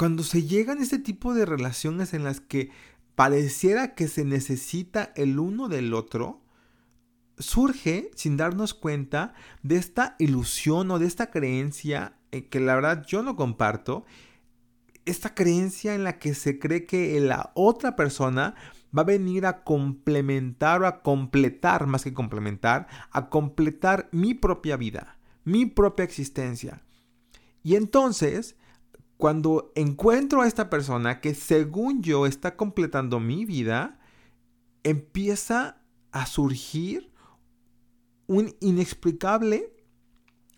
cuando 0.00 0.22
se 0.22 0.44
llegan 0.44 0.80
este 0.80 0.98
tipo 0.98 1.34
de 1.34 1.44
relaciones 1.44 2.14
en 2.14 2.24
las 2.24 2.40
que 2.40 2.70
pareciera 3.16 3.94
que 3.94 4.08
se 4.08 4.24
necesita 4.24 5.12
el 5.14 5.38
uno 5.38 5.68
del 5.68 5.92
otro, 5.92 6.40
surge 7.36 8.10
sin 8.14 8.38
darnos 8.38 8.72
cuenta 8.72 9.34
de 9.62 9.76
esta 9.76 10.16
ilusión 10.18 10.90
o 10.90 10.98
de 10.98 11.06
esta 11.06 11.30
creencia 11.30 12.14
eh, 12.32 12.48
que 12.48 12.60
la 12.60 12.76
verdad 12.76 13.04
yo 13.06 13.22
no 13.22 13.36
comparto, 13.36 14.06
esta 15.04 15.34
creencia 15.34 15.94
en 15.94 16.04
la 16.04 16.18
que 16.18 16.32
se 16.32 16.58
cree 16.58 16.86
que 16.86 17.20
la 17.20 17.50
otra 17.52 17.94
persona 17.94 18.54
va 18.96 19.02
a 19.02 19.04
venir 19.04 19.44
a 19.44 19.64
complementar 19.64 20.80
o 20.80 20.86
a 20.86 21.02
completar, 21.02 21.86
más 21.86 22.04
que 22.04 22.14
complementar, 22.14 22.86
a 23.10 23.28
completar 23.28 24.08
mi 24.12 24.32
propia 24.32 24.78
vida, 24.78 25.18
mi 25.44 25.66
propia 25.66 26.06
existencia. 26.06 26.80
Y 27.62 27.74
entonces 27.74 28.56
cuando 29.20 29.70
encuentro 29.76 30.40
a 30.40 30.48
esta 30.48 30.70
persona 30.70 31.20
que 31.20 31.34
según 31.34 32.02
yo 32.02 32.26
está 32.26 32.56
completando 32.56 33.20
mi 33.20 33.44
vida, 33.44 34.00
empieza 34.82 35.82
a 36.10 36.26
surgir 36.26 37.12
un 38.26 38.56
inexplicable 38.60 39.76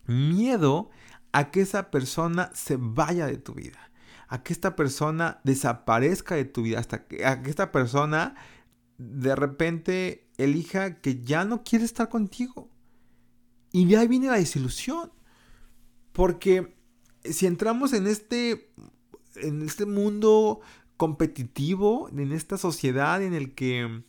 miedo 0.07 0.91
a 1.33 1.51
que 1.51 1.63
esa 1.63 1.91
persona 1.91 2.51
se 2.55 2.77
vaya 2.79 3.27
de 3.27 3.37
tu 3.37 3.53
vida, 3.53 3.91
a 4.29 4.45
que 4.45 4.53
esta 4.53 4.77
persona 4.77 5.41
desaparezca 5.43 6.37
de 6.37 6.45
tu 6.45 6.63
vida, 6.63 6.79
hasta 6.79 7.07
que, 7.07 7.27
a 7.27 7.43
que 7.43 7.51
esta 7.51 7.73
persona 7.73 8.37
de 8.97 9.35
repente 9.35 10.31
elija 10.39 11.01
que 11.01 11.23
ya 11.25 11.45
no 11.45 11.65
quiere 11.65 11.85
estar 11.85 12.09
contigo. 12.09 12.71
Y 13.73 13.87
de 13.87 13.97
ahí 13.97 14.07
viene 14.07 14.29
la 14.29 14.37
desilusión, 14.37 15.11
porque 16.13 16.77
si 17.25 17.47
entramos 17.47 17.93
en 17.93 18.07
este, 18.07 18.71
en 19.37 19.63
este 19.63 19.87
mundo 19.87 20.61
competitivo, 20.97 22.09
en 22.11 22.33
esta 22.33 22.59
sociedad 22.59 23.23
en 23.23 23.35
el 23.35 23.55
que 23.55 24.03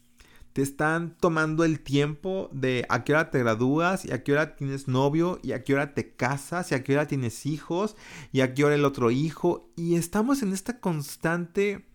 te 0.54 0.62
están 0.62 1.18
tomando 1.18 1.64
el 1.64 1.80
tiempo 1.80 2.50
de 2.54 2.86
a 2.88 3.04
qué 3.04 3.14
hora 3.14 3.32
te 3.32 3.40
gradúas 3.40 4.06
y 4.06 4.12
a 4.12 4.24
qué 4.24 4.34
hora 4.34 4.56
tienes 4.56 4.88
novio 4.88 5.40
y 5.42 5.52
a 5.54 5.64
qué 5.64 5.74
hora 5.74 5.96
te 5.96 6.12
casas 6.12 6.72
y 6.72 6.76
a 6.76 6.84
qué 6.84 6.94
hora 6.94 7.08
tienes 7.08 7.48
hijos 7.48 7.96
y 8.32 8.42
a 8.42 8.54
qué 8.54 8.64
hora 8.64 8.76
el 8.76 8.86
otro 8.86 9.10
hijo 9.10 9.72
y 9.76 9.96
estamos 9.96 10.44
en 10.44 10.54
esta 10.54 10.80
constante 10.80 11.86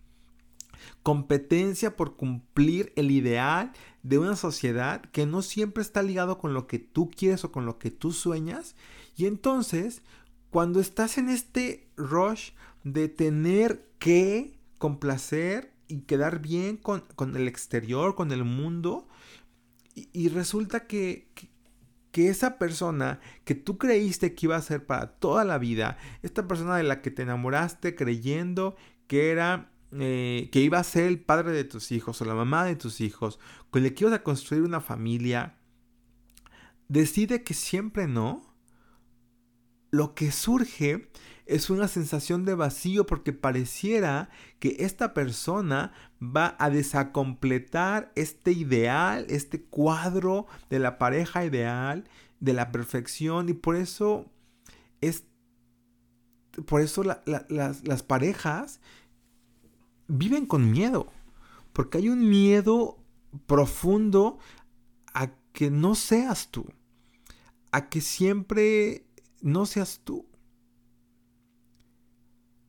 competencia 1.03 1.95
por 1.95 2.17
cumplir 2.17 2.91
el 2.97 3.11
ideal 3.11 3.71
de 4.03 4.17
una 4.17 4.35
sociedad 4.35 5.01
que 5.11 5.25
no 5.25 5.41
siempre 5.41 5.81
está 5.81 6.03
ligado 6.03 6.37
con 6.37 6.53
lo 6.53 6.67
que 6.67 6.79
tú 6.79 7.09
quieres 7.09 7.45
o 7.45 7.51
con 7.53 7.65
lo 7.65 7.79
que 7.79 7.91
tú 7.91 8.11
sueñas 8.11 8.75
y 9.15 9.25
entonces 9.25 10.01
cuando 10.49 10.79
estás 10.79 11.17
en 11.17 11.29
este 11.29 11.87
rush 11.95 12.51
de 12.83 13.09
tener 13.09 13.87
que 13.99 14.59
complacer 14.77 15.73
y 15.87 16.01
quedar 16.01 16.39
bien 16.39 16.77
con, 16.77 17.03
el 17.35 17.47
exterior, 17.47 18.15
con 18.15 18.31
el 18.31 18.43
mundo, 18.43 19.07
y, 19.95 20.29
resulta 20.29 20.87
que, 20.87 21.29
que, 22.11 22.29
esa 22.29 22.57
persona 22.57 23.19
que 23.43 23.55
tú 23.55 23.77
creíste 23.77 24.35
que 24.35 24.45
iba 24.45 24.55
a 24.55 24.61
ser 24.61 24.85
para 24.85 25.07
toda 25.07 25.43
la 25.43 25.57
vida, 25.57 25.97
esta 26.21 26.47
persona 26.47 26.77
de 26.77 26.83
la 26.83 27.01
que 27.01 27.11
te 27.11 27.23
enamoraste 27.23 27.95
creyendo 27.95 28.75
que 29.07 29.31
era 29.31 29.71
eh, 29.91 30.49
que 30.51 30.59
iba 30.59 30.77
a 30.77 30.83
ser 30.83 31.05
el 31.05 31.19
padre 31.19 31.51
de 31.51 31.63
tus 31.63 31.91
hijos 31.91 32.21
o 32.21 32.25
la 32.25 32.35
mamá 32.35 32.63
de 32.63 32.75
tus 32.75 33.01
hijos, 33.01 33.39
con 33.71 33.83
el 33.83 33.93
que 33.95 34.03
ibas 34.03 34.19
a 34.19 34.23
construir 34.23 34.61
una 34.61 34.81
familia, 34.81 35.55
decide 36.87 37.43
que 37.43 37.55
siempre 37.55 38.07
no, 38.07 38.48
lo 39.91 40.13
que 40.13 40.31
surge 40.31 41.09
es 41.45 41.71
una 41.71 41.87
sensación 41.87 42.45
de 42.45 42.53
vacío 42.53 43.07
porque 43.07 43.33
pareciera 43.33 44.29
que 44.59 44.75
esta 44.79 45.15
persona 45.15 45.93
va 46.21 46.55
a 46.59 46.69
desacompletar 46.69 48.11
este 48.15 48.51
ideal, 48.51 49.25
este 49.29 49.63
cuadro 49.63 50.45
de 50.69 50.77
la 50.77 50.99
pareja 50.99 51.43
ideal, 51.45 52.07
de 52.39 52.53
la 52.53 52.71
perfección 52.71 53.49
y 53.49 53.53
por 53.53 53.75
eso 53.75 54.31
es 55.01 55.23
por 56.65 56.81
eso 56.81 57.03
las, 57.03 57.21
las 57.47 58.03
parejas 58.03 58.81
viven 60.07 60.45
con 60.45 60.69
miedo 60.69 61.11
porque 61.73 61.99
hay 61.99 62.09
un 62.09 62.29
miedo 62.29 62.99
profundo 63.47 64.39
a 65.13 65.31
que 65.53 65.71
no 65.71 65.95
seas 65.95 66.49
tú 66.51 66.65
a 67.71 67.89
que 67.89 68.01
siempre 68.01 69.05
no 69.41 69.65
seas 69.65 70.01
tú. 70.03 70.25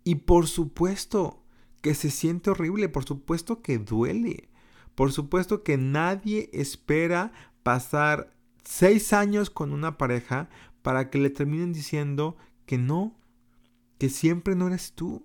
Y 0.04 0.16
por 0.16 0.48
supuesto 0.48 1.42
que 1.82 1.94
se 1.94 2.10
siente 2.10 2.50
horrible, 2.50 2.88
por 2.88 3.04
supuesto 3.04 3.62
que 3.62 3.78
duele, 3.78 4.48
por 4.94 5.12
supuesto 5.12 5.62
que 5.62 5.78
nadie 5.78 6.50
espera 6.52 7.32
pasar 7.62 8.34
seis 8.64 9.12
años 9.12 9.50
con 9.50 9.72
una 9.72 9.98
pareja 9.98 10.48
para 10.82 11.10
que 11.10 11.18
le 11.18 11.30
terminen 11.30 11.72
diciendo 11.72 12.36
que 12.66 12.78
no, 12.78 13.16
que 13.98 14.08
siempre 14.08 14.54
no 14.54 14.66
eres 14.66 14.92
tú. 14.92 15.24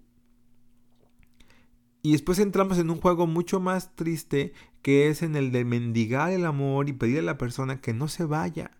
Y 2.01 2.11
después 2.11 2.37
entramos 2.39 2.77
en 2.77 2.91
un 2.91 3.01
juego 3.01 3.25
mucho 3.25 3.59
más 3.59 3.95
triste 3.95 4.53
que 4.81 5.07
es 5.07 5.23
en 5.23 5.35
el 5.35 5.51
de 5.51 5.65
mendigar 5.65 6.31
el 6.31 6.45
amor 6.45 6.87
y 6.87 6.93
pedirle 6.93 7.21
a 7.21 7.23
la 7.23 7.37
persona 7.37 7.81
que 7.81 7.93
no 7.93 8.07
se 8.07 8.25
vaya 8.25 8.71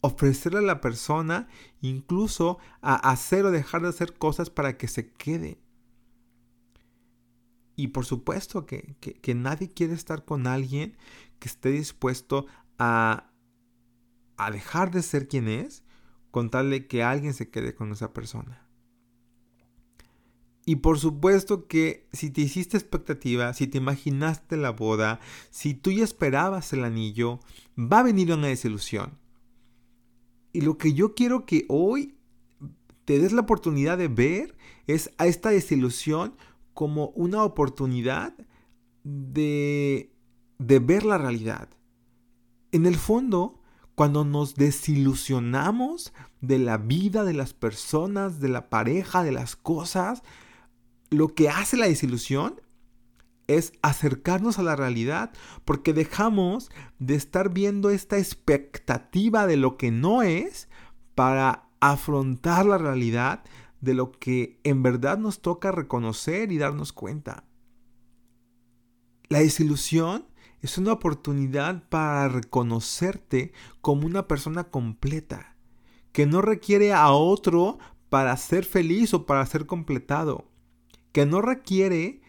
ofrecerle 0.00 0.60
a 0.60 0.62
la 0.62 0.80
persona 0.80 1.48
incluso 1.80 2.58
a 2.80 2.94
hacer 3.10 3.44
o 3.44 3.50
dejar 3.50 3.82
de 3.82 3.88
hacer 3.88 4.14
cosas 4.14 4.50
para 4.50 4.76
que 4.76 4.88
se 4.88 5.12
quede. 5.12 5.60
Y 7.76 7.88
por 7.88 8.04
supuesto 8.04 8.66
que, 8.66 8.96
nadie 9.34 9.70
quiere 9.70 9.94
estar 9.94 10.24
con 10.24 10.46
alguien 10.46 10.96
que 11.38 11.48
esté 11.48 11.70
dispuesto 11.70 12.46
a, 12.78 13.30
a 14.36 14.50
dejar 14.50 14.90
de 14.90 15.02
ser 15.02 15.28
quien 15.28 15.48
es 15.48 15.82
con 16.30 16.50
tal 16.50 16.70
de 16.70 16.86
que 16.86 17.02
alguien 17.02 17.34
se 17.34 17.50
quede 17.50 17.74
con 17.74 17.92
esa 17.92 18.12
persona. 18.12 18.66
Y 20.66 20.76
por 20.76 20.98
supuesto 20.98 21.66
que 21.66 22.06
si 22.12 22.30
te 22.30 22.42
hiciste 22.42 22.76
expectativa, 22.76 23.52
si 23.54 23.66
te 23.66 23.78
imaginaste 23.78 24.56
la 24.56 24.70
boda, 24.70 25.18
si 25.50 25.74
tú 25.74 25.90
ya 25.90 26.04
esperabas 26.04 26.72
el 26.72 26.84
anillo, 26.84 27.40
va 27.76 28.00
a 28.00 28.04
venir 28.04 28.32
una 28.32 28.48
desilusión. 28.48 29.19
Y 30.52 30.62
lo 30.62 30.78
que 30.78 30.92
yo 30.92 31.14
quiero 31.14 31.46
que 31.46 31.66
hoy 31.68 32.16
te 33.04 33.18
des 33.18 33.32
la 33.32 33.42
oportunidad 33.42 33.98
de 33.98 34.08
ver 34.08 34.56
es 34.86 35.10
a 35.18 35.26
esta 35.26 35.50
desilusión 35.50 36.34
como 36.74 37.08
una 37.10 37.44
oportunidad 37.44 38.34
de, 39.04 40.12
de 40.58 40.78
ver 40.78 41.04
la 41.04 41.18
realidad. 41.18 41.68
En 42.72 42.86
el 42.86 42.96
fondo, 42.96 43.60
cuando 43.94 44.24
nos 44.24 44.54
desilusionamos 44.54 46.12
de 46.40 46.58
la 46.58 46.78
vida, 46.78 47.24
de 47.24 47.34
las 47.34 47.52
personas, 47.52 48.40
de 48.40 48.48
la 48.48 48.70
pareja, 48.70 49.22
de 49.22 49.32
las 49.32 49.56
cosas, 49.56 50.22
lo 51.10 51.34
que 51.34 51.48
hace 51.48 51.76
la 51.76 51.86
desilusión 51.86 52.60
es 53.56 53.72
acercarnos 53.82 54.58
a 54.58 54.62
la 54.62 54.76
realidad 54.76 55.32
porque 55.64 55.92
dejamos 55.92 56.70
de 56.98 57.14
estar 57.14 57.52
viendo 57.52 57.90
esta 57.90 58.18
expectativa 58.18 59.46
de 59.46 59.56
lo 59.56 59.76
que 59.76 59.90
no 59.90 60.22
es 60.22 60.68
para 61.14 61.68
afrontar 61.80 62.66
la 62.66 62.78
realidad 62.78 63.42
de 63.80 63.94
lo 63.94 64.12
que 64.12 64.60
en 64.64 64.82
verdad 64.82 65.18
nos 65.18 65.40
toca 65.40 65.72
reconocer 65.72 66.52
y 66.52 66.58
darnos 66.58 66.92
cuenta. 66.92 67.44
La 69.28 69.40
desilusión 69.40 70.26
es 70.60 70.76
una 70.76 70.92
oportunidad 70.92 71.88
para 71.88 72.28
reconocerte 72.28 73.52
como 73.80 74.06
una 74.06 74.28
persona 74.28 74.64
completa, 74.64 75.56
que 76.12 76.26
no 76.26 76.42
requiere 76.42 76.92
a 76.92 77.10
otro 77.10 77.78
para 78.08 78.36
ser 78.36 78.64
feliz 78.64 79.14
o 79.14 79.24
para 79.24 79.46
ser 79.46 79.66
completado, 79.66 80.50
que 81.12 81.26
no 81.26 81.40
requiere 81.40 82.19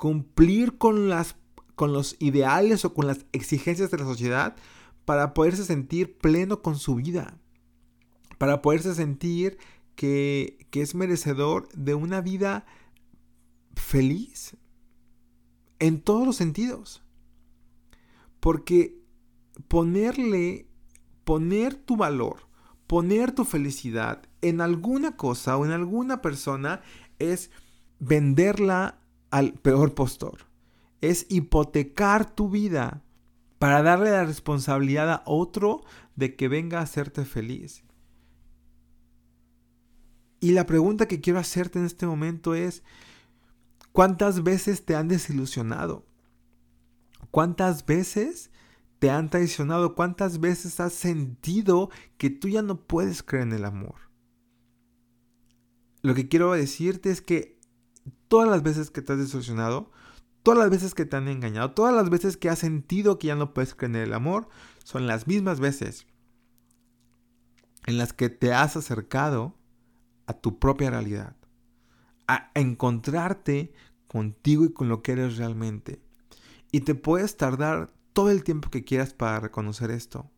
cumplir 0.00 0.78
con, 0.78 1.10
las, 1.10 1.36
con 1.74 1.92
los 1.92 2.16
ideales 2.20 2.86
o 2.86 2.94
con 2.94 3.06
las 3.06 3.26
exigencias 3.32 3.90
de 3.90 3.98
la 3.98 4.06
sociedad 4.06 4.56
para 5.04 5.34
poderse 5.34 5.62
sentir 5.62 6.16
pleno 6.16 6.62
con 6.62 6.78
su 6.78 6.94
vida, 6.94 7.36
para 8.38 8.62
poderse 8.62 8.94
sentir 8.94 9.58
que, 9.96 10.66
que 10.70 10.80
es 10.80 10.94
merecedor 10.94 11.68
de 11.74 11.94
una 11.94 12.22
vida 12.22 12.64
feliz 13.76 14.56
en 15.80 16.00
todos 16.00 16.26
los 16.26 16.36
sentidos. 16.36 17.02
Porque 18.40 18.98
ponerle, 19.68 20.66
poner 21.24 21.74
tu 21.74 21.98
valor, 21.98 22.48
poner 22.86 23.32
tu 23.32 23.44
felicidad 23.44 24.22
en 24.40 24.62
alguna 24.62 25.18
cosa 25.18 25.58
o 25.58 25.66
en 25.66 25.72
alguna 25.72 26.22
persona 26.22 26.80
es 27.18 27.50
venderla 27.98 28.99
al 29.30 29.54
peor 29.54 29.94
postor. 29.94 30.46
Es 31.00 31.26
hipotecar 31.28 32.34
tu 32.34 32.50
vida 32.50 33.02
para 33.58 33.82
darle 33.82 34.10
la 34.10 34.24
responsabilidad 34.24 35.10
a 35.10 35.22
otro 35.26 35.82
de 36.16 36.34
que 36.36 36.48
venga 36.48 36.78
a 36.78 36.82
hacerte 36.82 37.24
feliz. 37.24 37.84
Y 40.40 40.52
la 40.52 40.66
pregunta 40.66 41.06
que 41.06 41.20
quiero 41.20 41.38
hacerte 41.38 41.78
en 41.78 41.84
este 41.84 42.06
momento 42.06 42.54
es, 42.54 42.82
¿cuántas 43.92 44.42
veces 44.42 44.84
te 44.84 44.96
han 44.96 45.08
desilusionado? 45.08 46.06
¿Cuántas 47.30 47.84
veces 47.84 48.50
te 48.98 49.10
han 49.10 49.28
traicionado? 49.28 49.94
¿Cuántas 49.94 50.40
veces 50.40 50.80
has 50.80 50.94
sentido 50.94 51.90
que 52.16 52.30
tú 52.30 52.48
ya 52.48 52.62
no 52.62 52.80
puedes 52.80 53.22
creer 53.22 53.48
en 53.48 53.52
el 53.52 53.64
amor? 53.66 53.96
Lo 56.02 56.14
que 56.14 56.28
quiero 56.28 56.52
decirte 56.52 57.10
es 57.10 57.20
que 57.20 57.59
todas 58.30 58.48
las 58.48 58.62
veces 58.62 58.92
que 58.92 59.02
te 59.02 59.12
has 59.12 59.18
desilusionado, 59.18 59.90
todas 60.44 60.60
las 60.60 60.70
veces 60.70 60.94
que 60.94 61.04
te 61.04 61.16
han 61.16 61.26
engañado, 61.26 61.72
todas 61.72 61.92
las 61.92 62.10
veces 62.10 62.36
que 62.36 62.48
has 62.48 62.60
sentido 62.60 63.18
que 63.18 63.26
ya 63.26 63.34
no 63.34 63.52
puedes 63.52 63.74
creer 63.74 63.96
en 63.96 64.02
el 64.02 64.14
amor, 64.14 64.48
son 64.84 65.08
las 65.08 65.26
mismas 65.26 65.58
veces 65.58 66.06
en 67.86 67.98
las 67.98 68.12
que 68.12 68.28
te 68.28 68.54
has 68.54 68.76
acercado 68.76 69.56
a 70.26 70.34
tu 70.34 70.60
propia 70.60 70.90
realidad, 70.90 71.34
a 72.28 72.52
encontrarte 72.54 73.72
contigo 74.06 74.64
y 74.64 74.72
con 74.72 74.88
lo 74.88 75.02
que 75.02 75.10
eres 75.10 75.36
realmente. 75.36 76.00
Y 76.70 76.82
te 76.82 76.94
puedes 76.94 77.36
tardar 77.36 77.92
todo 78.12 78.30
el 78.30 78.44
tiempo 78.44 78.70
que 78.70 78.84
quieras 78.84 79.12
para 79.12 79.40
reconocer 79.40 79.90
esto, 79.90 80.30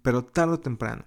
pero 0.00 0.24
tarde 0.24 0.54
o 0.54 0.60
temprano, 0.60 1.04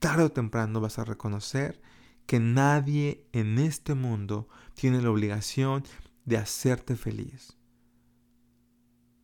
tarde 0.00 0.24
o 0.24 0.32
temprano 0.32 0.82
vas 0.82 0.98
a 0.98 1.04
reconocer 1.04 1.80
que 2.26 2.40
nadie 2.40 3.26
en 3.32 3.58
este 3.58 3.94
mundo 3.94 4.48
tiene 4.74 5.02
la 5.02 5.10
obligación 5.10 5.84
de 6.24 6.38
hacerte 6.38 6.96
feliz. 6.96 7.56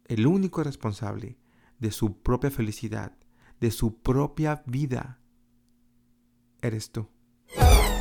El 0.07 0.27
único 0.27 0.63
responsable 0.63 1.39
de 1.79 1.91
su 1.93 2.23
propia 2.23 2.51
felicidad, 2.51 3.13
de 3.61 3.71
su 3.71 4.01
propia 4.01 4.63
vida, 4.67 5.21
eres 6.61 6.91
tú. 6.91 7.09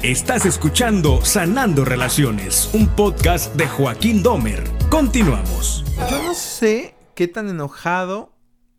Estás 0.04 0.46
escuchando 0.46 1.24
Sanando 1.26 1.84
Relaciones, 1.84 2.70
un 2.74 2.88
podcast 2.88 3.56
de 3.56 3.68
Joaquín 3.68 4.22
Domer. 4.22 4.64
Continuamos. 4.90 5.84
Yo 6.10 6.24
no 6.24 6.34
sé 6.34 6.96
qué 7.16 7.28
tan 7.28 7.50
enojado 7.50 8.36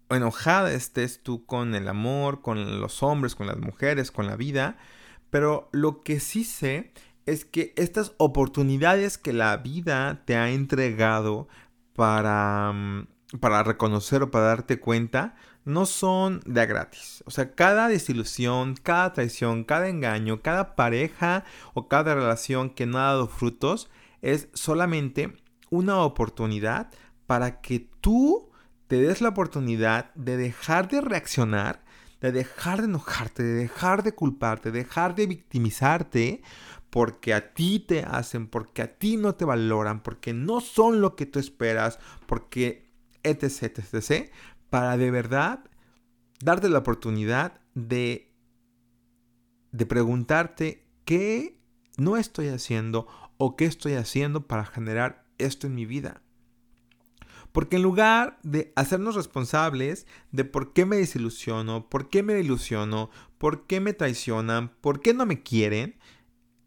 o 0.08 0.14
enojada 0.14 0.72
estés 0.72 1.22
tú 1.22 1.44
con 1.44 1.74
el 1.74 1.88
amor, 1.88 2.40
con 2.40 2.80
los 2.80 3.02
hombres, 3.02 3.34
con 3.34 3.46
las 3.46 3.58
mujeres, 3.58 4.10
con 4.10 4.26
la 4.26 4.36
vida, 4.36 4.78
pero 5.30 5.68
lo 5.72 6.02
que 6.02 6.20
sí 6.20 6.44
sé 6.44 6.92
es 7.26 7.44
que 7.44 7.72
estas 7.76 8.12
oportunidades 8.16 9.18
que 9.18 9.32
la 9.32 9.56
vida 9.58 10.22
te 10.24 10.36
ha 10.36 10.50
entregado 10.50 11.48
para, 11.94 12.72
mm, 12.72 13.06
para 13.40 13.62
reconocer 13.62 14.22
o 14.22 14.30
para 14.30 14.46
darte 14.46 14.80
cuenta, 14.80 15.34
no 15.64 15.84
son 15.84 16.40
de 16.46 16.64
gratis. 16.64 17.22
O 17.26 17.30
sea, 17.30 17.54
cada 17.54 17.88
desilusión, 17.88 18.74
cada 18.82 19.12
traición, 19.12 19.64
cada 19.64 19.88
engaño, 19.88 20.40
cada 20.40 20.74
pareja 20.74 21.44
o 21.74 21.88
cada 21.88 22.14
relación 22.14 22.70
que 22.70 22.86
no 22.86 22.98
ha 22.98 23.02
dado 23.02 23.28
frutos 23.28 23.90
es 24.22 24.48
solamente 24.54 25.36
una 25.70 25.98
oportunidad 25.98 26.90
para 27.26 27.60
que 27.60 27.86
tú 28.00 28.50
te 28.86 28.96
des 28.96 29.20
la 29.20 29.28
oportunidad 29.28 30.14
de 30.14 30.38
dejar 30.38 30.88
de 30.88 31.02
reaccionar, 31.02 31.84
de 32.20 32.32
dejar 32.32 32.80
de 32.80 32.86
enojarte, 32.86 33.42
de 33.42 33.54
dejar 33.54 34.02
de 34.02 34.14
culparte, 34.14 34.70
de 34.70 34.80
dejar 34.80 35.14
de 35.14 35.26
victimizarte 35.26 36.42
porque 36.90 37.34
a 37.34 37.52
ti 37.52 37.80
te 37.80 38.02
hacen, 38.02 38.46
porque 38.46 38.82
a 38.82 38.98
ti 38.98 39.16
no 39.16 39.34
te 39.34 39.44
valoran, 39.44 40.02
porque 40.02 40.32
no 40.32 40.60
son 40.60 41.00
lo 41.00 41.16
que 41.16 41.26
tú 41.26 41.38
esperas, 41.38 41.98
porque 42.26 42.90
etc, 43.22 43.78
etc, 43.78 44.30
para 44.70 44.96
de 44.96 45.10
verdad 45.10 45.64
darte 46.40 46.68
la 46.68 46.78
oportunidad 46.78 47.60
de, 47.74 48.32
de 49.72 49.86
preguntarte 49.86 50.86
qué 51.04 51.60
no 51.96 52.16
estoy 52.16 52.48
haciendo 52.48 53.06
o 53.36 53.56
qué 53.56 53.66
estoy 53.66 53.94
haciendo 53.94 54.46
para 54.46 54.64
generar 54.64 55.26
esto 55.38 55.66
en 55.66 55.74
mi 55.74 55.84
vida. 55.84 56.22
Porque 57.58 57.74
en 57.74 57.82
lugar 57.82 58.38
de 58.44 58.72
hacernos 58.76 59.16
responsables 59.16 60.06
de 60.30 60.44
por 60.44 60.72
qué 60.72 60.86
me 60.86 60.98
desilusiono, 60.98 61.88
por 61.88 62.08
qué 62.08 62.22
me 62.22 62.38
ilusiono, 62.38 63.10
por 63.36 63.66
qué 63.66 63.80
me 63.80 63.94
traicionan, 63.94 64.70
por 64.80 65.00
qué 65.00 65.12
no 65.12 65.26
me 65.26 65.42
quieren, 65.42 65.96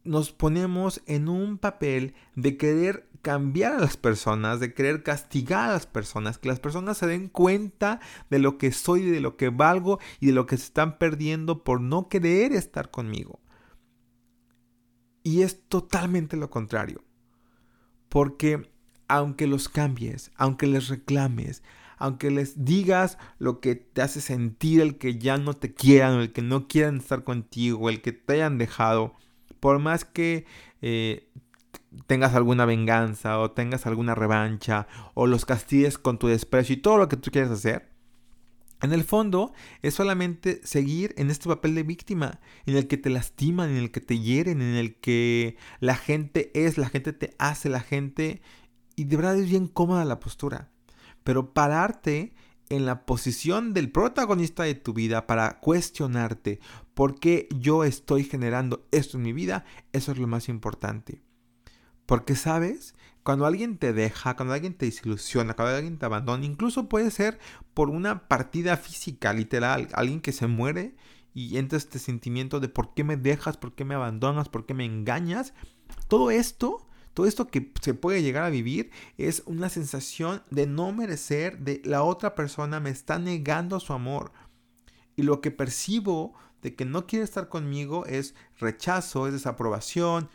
nos 0.04 0.34
ponemos 0.34 1.02
en 1.06 1.30
un 1.30 1.60
papel 1.60 2.14
de 2.36 2.58
querer 2.58 3.08
cambiar 3.22 3.72
a 3.72 3.80
las 3.80 3.96
personas, 3.96 4.60
de 4.60 4.74
querer 4.74 5.02
castigar 5.02 5.70
a 5.70 5.72
las 5.72 5.86
personas, 5.86 6.38
que 6.38 6.50
las 6.50 6.60
personas 6.60 6.98
se 6.98 7.08
den 7.08 7.30
cuenta 7.30 8.02
de 8.30 8.40
lo 8.40 8.58
que 8.58 8.74
soy, 8.74 9.06
de 9.06 9.22
lo 9.22 9.38
que 9.38 9.48
valgo 9.48 9.98
y 10.20 10.26
de 10.26 10.34
lo 10.34 10.46
que 10.46 10.58
se 10.58 10.66
están 10.66 10.98
perdiendo 10.98 11.64
por 11.64 11.80
no 11.80 12.10
querer 12.10 12.52
estar 12.52 12.92
conmigo. 12.92 13.40
Y 15.24 15.44
es 15.44 15.70
totalmente 15.70 16.36
lo 16.36 16.50
contrario. 16.50 17.02
Porque 18.10 18.71
aunque 19.12 19.46
los 19.46 19.68
cambies, 19.68 20.32
aunque 20.38 20.68
les 20.68 20.88
reclames, 20.88 21.64
aunque 21.98 22.32
les 22.32 22.64
digas 22.64 23.18
lo 23.40 23.60
que 23.60 23.76
te 23.76 24.02
hace 24.02 24.22
sentir 24.22 24.80
el 24.80 24.98
que 24.98 25.18
ya 25.18 25.38
no 25.38 25.54
te 25.54 25.74
quieran, 25.74 26.22
el 26.22 26.32
que 26.32 26.42
no 26.42 26.70
quieran 26.70 26.98
estar 26.98 27.26
contigo, 27.26 27.90
el 27.90 28.02
que 28.02 28.14
te 28.14 28.36
hayan 28.36 28.58
dejado, 28.58 29.14
por 29.60 29.80
más 29.80 30.06
que 30.06 30.46
eh, 30.82 31.28
tengas 32.08 32.36
alguna 32.36 32.64
venganza 32.66 33.38
o 33.40 33.52
tengas 33.52 33.86
alguna 33.86 34.16
revancha 34.16 34.88
o 35.14 35.28
los 35.28 35.44
castigues 35.44 35.98
con 35.98 36.18
tu 36.18 36.28
desprecio 36.28 36.76
y 36.76 36.78
todo 36.82 36.98
lo 36.98 37.10
que 37.10 37.18
tú 37.18 37.32
quieras 37.32 37.52
hacer, 37.52 37.92
en 38.82 38.94
el 38.94 39.04
fondo 39.04 39.54
es 39.82 39.94
solamente 39.94 40.62
seguir 40.64 41.14
en 41.18 41.30
este 41.30 41.48
papel 41.48 41.76
de 41.76 41.84
víctima, 41.84 42.40
en 42.66 42.76
el 42.76 42.88
que 42.88 42.98
te 42.98 43.10
lastiman, 43.10 43.70
en 43.70 43.78
el 43.78 43.92
que 43.92 44.02
te 44.02 44.18
hieren, 44.20 44.62
en 44.62 44.76
el 44.76 44.96
que 44.96 45.58
la 45.80 45.96
gente 45.96 46.52
es, 46.56 46.78
la 46.78 46.90
gente 46.90 47.14
te 47.14 47.36
hace, 47.38 47.70
la 47.70 47.82
gente... 47.82 48.42
Y 48.96 49.06
de 49.06 49.16
verdad 49.18 49.38
es 49.38 49.50
bien 49.50 49.68
cómoda 49.68 50.06
la 50.06 50.20
postura. 50.20 50.70
Pero 51.24 51.54
pararte 51.54 52.34
en 52.70 52.86
la 52.86 53.06
posición 53.06 53.74
del 53.74 53.92
protagonista 53.92 54.64
de 54.64 54.76
tu 54.76 54.94
vida 54.94 55.28
para 55.28 55.60
cuestionarte 55.60 56.60
por 56.94 57.20
qué 57.20 57.50
yo 57.54 57.84
estoy 57.84 58.24
generando 58.24 58.88
esto 58.92 59.18
en 59.18 59.24
mi 59.24 59.34
vida, 59.34 59.66
eso 59.92 60.12
es 60.12 60.18
lo 60.18 60.28
más 60.28 60.48
importante. 60.48 61.22
Porque 62.06 62.36
sabes, 62.36 62.96
cuando 63.24 63.46
alguien 63.46 63.78
te 63.78 63.94
deja, 63.94 64.36
cuando 64.36 64.54
alguien 64.54 64.74
te 64.74 64.86
desilusiona, 64.86 65.54
cuando 65.54 65.76
alguien 65.76 65.98
te 65.98 66.06
abandona, 66.06 66.46
incluso 66.46 66.90
puede 66.90 67.12
ser 67.12 67.40
por 67.74 67.90
una 67.90 68.28
partida 68.28 68.78
física, 68.78 69.34
literal, 69.34 69.90
alguien 69.94 70.22
que 70.22 70.32
se 70.32 70.48
muere 70.48 70.96
y 71.34 71.58
entra 71.58 71.78
este 71.78 72.00
sentimiento 72.00 72.60
de 72.60 72.70
por 72.70 72.94
qué 72.94 73.04
me 73.04 73.18
dejas, 73.18 73.58
por 73.58 73.74
qué 73.74 73.86
me 73.86 73.96
abandonas, 73.96 74.50
por 74.50 74.66
qué 74.66 74.74
me 74.74 74.86
engañas. 74.86 75.54
Todo 76.08 76.32
esto 76.32 76.88
todo 77.14 77.26
esto 77.26 77.48
que 77.48 77.72
se 77.82 77.94
puede 77.94 78.24
llegar 78.24 78.44
a 78.44 78.50
vivir 78.50 78.92
es 79.18 79.44
una 79.46 79.70
sensación 79.70 80.44
de 80.50 80.68
no 80.68 80.94
merecer, 80.94 81.60
de 81.60 81.82
la 81.84 82.04
otra 82.04 82.36
persona 82.36 82.80
me 82.80 82.90
está 82.90 83.20
negando 83.20 83.80
su 83.80 83.94
amor. 83.94 84.32
Y 85.16 85.24
lo 85.24 85.42
que 85.42 85.52
percibo 85.52 86.34
de 86.62 86.76
que 86.76 86.86
no 86.86 87.08
quiere 87.08 87.26
estar 87.26 87.50
conmigo 87.50 88.06
es 88.06 88.34
rechazo, 88.60 89.28
es 89.28 89.34
desaprobación, 89.34 90.30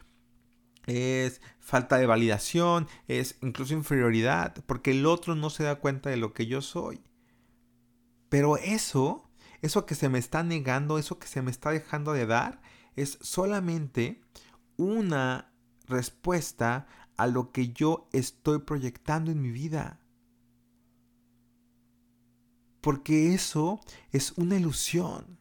es 0.87 1.41
falta 1.61 1.97
de 1.97 2.07
validación, 2.07 2.89
es 3.09 3.37
incluso 3.43 3.75
inferioridad, 3.75 4.63
porque 4.67 4.91
el 4.93 5.07
otro 5.07 5.35
no 5.35 5.51
se 5.51 5.65
da 5.65 5.77
cuenta 5.77 6.11
de 6.11 6.17
lo 6.17 6.33
que 6.33 6.47
yo 6.47 6.61
soy. 6.61 7.01
Pero 8.29 8.57
eso, 8.59 9.31
eso 9.63 9.87
que 9.87 9.95
se 9.95 10.09
me 10.09 10.19
está 10.19 10.43
negando, 10.43 10.99
eso 10.99 11.19
que 11.19 11.27
se 11.27 11.43
me 11.43 11.51
está 11.51 11.71
dejando 11.71 12.13
de 12.13 12.27
dar, 12.27 12.61
es 12.97 13.19
solamente 13.21 14.21
una 14.77 15.53
respuesta 15.89 16.87
a 17.17 17.27
lo 17.27 17.53
que 17.53 17.73
yo 17.73 18.09
estoy 18.13 18.61
proyectando 18.61 19.31
en 19.31 19.41
mi 19.41 19.51
vida. 19.51 20.01
Porque 22.81 23.35
eso 23.35 23.81
es 24.13 24.33
una 24.37 24.57
ilusión. 24.57 25.39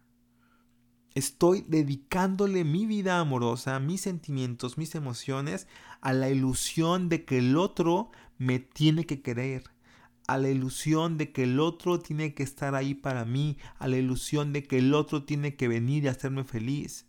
Estoy 1.14 1.64
dedicándole 1.68 2.66
mi 2.66 2.86
vida 2.86 3.20
amorosa, 3.20 3.80
mis 3.80 4.02
sentimientos, 4.02 4.78
mis 4.78 4.96
emociones 4.96 5.68
a 6.02 6.12
la 6.12 6.30
ilusión 6.30 7.08
de 7.08 7.24
que 7.24 7.38
el 7.38 7.56
otro 7.56 8.12
me 8.38 8.60
tiene 8.60 9.06
que 9.06 9.22
querer, 9.22 9.64
a 10.28 10.38
la 10.38 10.50
ilusión 10.50 11.18
de 11.18 11.32
que 11.32 11.44
el 11.44 11.60
otro 11.60 12.00
tiene 12.00 12.34
que 12.34 12.44
estar 12.44 12.76
ahí 12.76 12.94
para 12.96 13.26
mí, 13.26 13.58
a 13.78 13.88
la 13.88 13.98
ilusión 13.98 14.52
de 14.52 14.64
que 14.64 14.80
el 14.80 14.94
otro 14.94 15.24
tiene 15.24 15.56
que 15.56 15.68
venir 15.68 16.04
y 16.04 16.08
hacerme 16.10 16.44
feliz. 16.44 17.06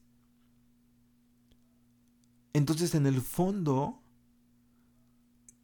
Entonces 2.57 2.95
en 2.95 3.05
el 3.05 3.21
fondo 3.21 4.03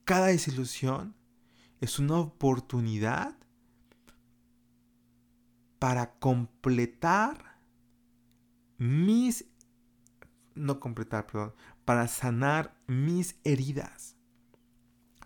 cada 0.05 0.27
desilusión 0.27 1.15
es 1.81 1.99
una 1.99 2.19
oportunidad 2.19 3.35
para 5.79 6.19
completar 6.19 7.57
mis, 8.77 9.47
no 10.55 10.81
completar, 10.81 11.27
perdón, 11.27 11.55
para 11.87 12.09
sanar 12.09 12.79
mis 12.87 13.37
heridas, 13.43 14.19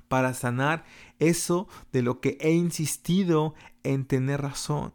para 0.06 0.34
sanar 0.34 0.84
eso 1.18 1.66
de 1.90 2.02
lo 2.02 2.20
que 2.20 2.38
he 2.40 2.52
insistido 2.52 3.54
en 3.82 4.06
tener 4.06 4.40
razón, 4.40 4.94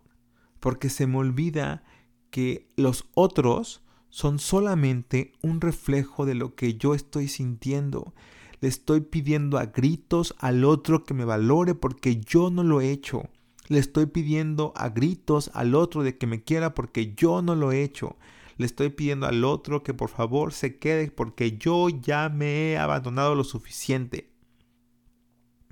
porque 0.61 0.89
se 0.89 1.05
me 1.05 1.17
olvida 1.17 1.83
que 2.29 2.69
los 2.77 3.09
otros 3.13 3.83
son 4.11 4.39
solamente 4.39 5.31
un 5.41 5.61
reflejo 5.61 6.25
de 6.25 6.35
lo 6.35 6.53
que 6.53 6.75
yo 6.75 6.93
estoy 6.93 7.29
sintiendo. 7.29 8.13
Le 8.59 8.67
estoy 8.67 9.01
pidiendo 9.01 9.57
a 9.57 9.65
gritos 9.65 10.35
al 10.37 10.65
otro 10.65 11.05
que 11.05 11.15
me 11.15 11.25
valore 11.25 11.73
porque 11.73 12.17
yo 12.17 12.51
no 12.51 12.63
lo 12.63 12.81
he 12.81 12.91
hecho. 12.91 13.29
Le 13.69 13.79
estoy 13.79 14.05
pidiendo 14.07 14.73
a 14.75 14.89
gritos 14.89 15.49
al 15.53 15.75
otro 15.75 16.03
de 16.03 16.17
que 16.17 16.27
me 16.27 16.43
quiera 16.43 16.75
porque 16.75 17.13
yo 17.15 17.41
no 17.41 17.55
lo 17.55 17.71
he 17.71 17.83
hecho. 17.83 18.17
Le 18.57 18.65
estoy 18.65 18.89
pidiendo 18.89 19.27
al 19.27 19.45
otro 19.45 19.81
que 19.81 19.93
por 19.93 20.09
favor 20.09 20.51
se 20.51 20.77
quede 20.77 21.09
porque 21.09 21.57
yo 21.57 21.87
ya 21.87 22.27
me 22.27 22.73
he 22.73 22.77
abandonado 22.77 23.33
lo 23.33 23.45
suficiente. 23.45 24.29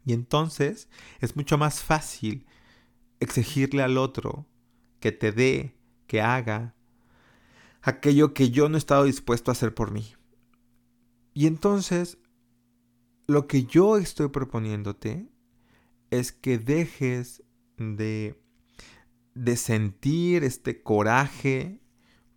Y 0.05 0.13
entonces 0.13 0.87
es 1.19 1.35
mucho 1.35 1.57
más 1.57 1.83
fácil 1.83 2.45
exigirle 3.19 3.83
al 3.83 3.97
otro 3.97 4.45
que 5.01 5.11
te 5.11 5.33
dé, 5.33 5.75
que 6.07 6.21
haga, 6.21 6.73
aquello 7.81 8.33
que 8.33 8.49
yo 8.51 8.69
no 8.69 8.75
he 8.75 8.77
estado 8.77 9.05
dispuesto 9.05 9.51
a 9.51 9.53
hacer 9.53 9.73
por 9.73 9.91
mí. 9.91 10.05
Y 11.33 11.47
entonces, 11.47 12.17
lo 13.27 13.47
que 13.47 13.63
yo 13.63 13.97
estoy 13.97 14.29
proponiéndote 14.29 15.29
es 16.09 16.31
que 16.31 16.57
dejes 16.57 17.43
de, 17.77 18.41
de 19.35 19.55
sentir 19.55 20.43
este 20.43 20.81
coraje 20.81 21.81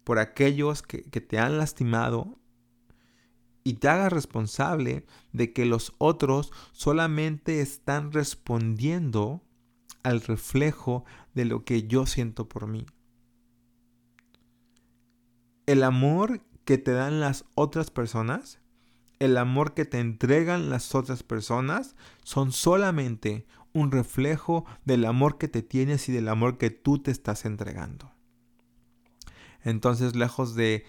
por 0.04 0.18
aquellos 0.18 0.82
que, 0.82 1.02
que 1.02 1.20
te 1.20 1.38
han 1.38 1.58
lastimado 1.58 2.38
y 3.64 3.74
te 3.74 3.88
hagas 3.88 4.12
responsable 4.12 5.06
de 5.32 5.52
que 5.52 5.64
los 5.64 5.94
otros 5.98 6.52
solamente 6.72 7.60
están 7.60 8.12
respondiendo 8.12 9.42
al 10.02 10.20
reflejo 10.20 11.04
de 11.34 11.44
lo 11.44 11.64
que 11.64 11.86
yo 11.86 12.06
siento 12.06 12.48
por 12.48 12.66
mí 12.66 12.86
el 15.66 15.82
amor 15.84 16.40
que 16.64 16.78
te 16.78 16.92
dan 16.92 17.20
las 17.20 17.44
otras 17.54 17.90
personas, 17.90 18.60
el 19.18 19.36
amor 19.36 19.74
que 19.74 19.84
te 19.84 20.00
entregan 20.00 20.70
las 20.70 20.94
otras 20.94 21.22
personas, 21.22 21.96
son 22.24 22.52
solamente 22.52 23.46
un 23.72 23.90
reflejo 23.90 24.64
del 24.84 25.04
amor 25.04 25.38
que 25.38 25.48
te 25.48 25.62
tienes 25.62 26.08
y 26.08 26.12
del 26.12 26.28
amor 26.28 26.58
que 26.58 26.70
tú 26.70 26.98
te 26.98 27.10
estás 27.10 27.44
entregando. 27.44 28.12
Entonces, 29.62 30.16
lejos 30.16 30.54
de, 30.54 30.84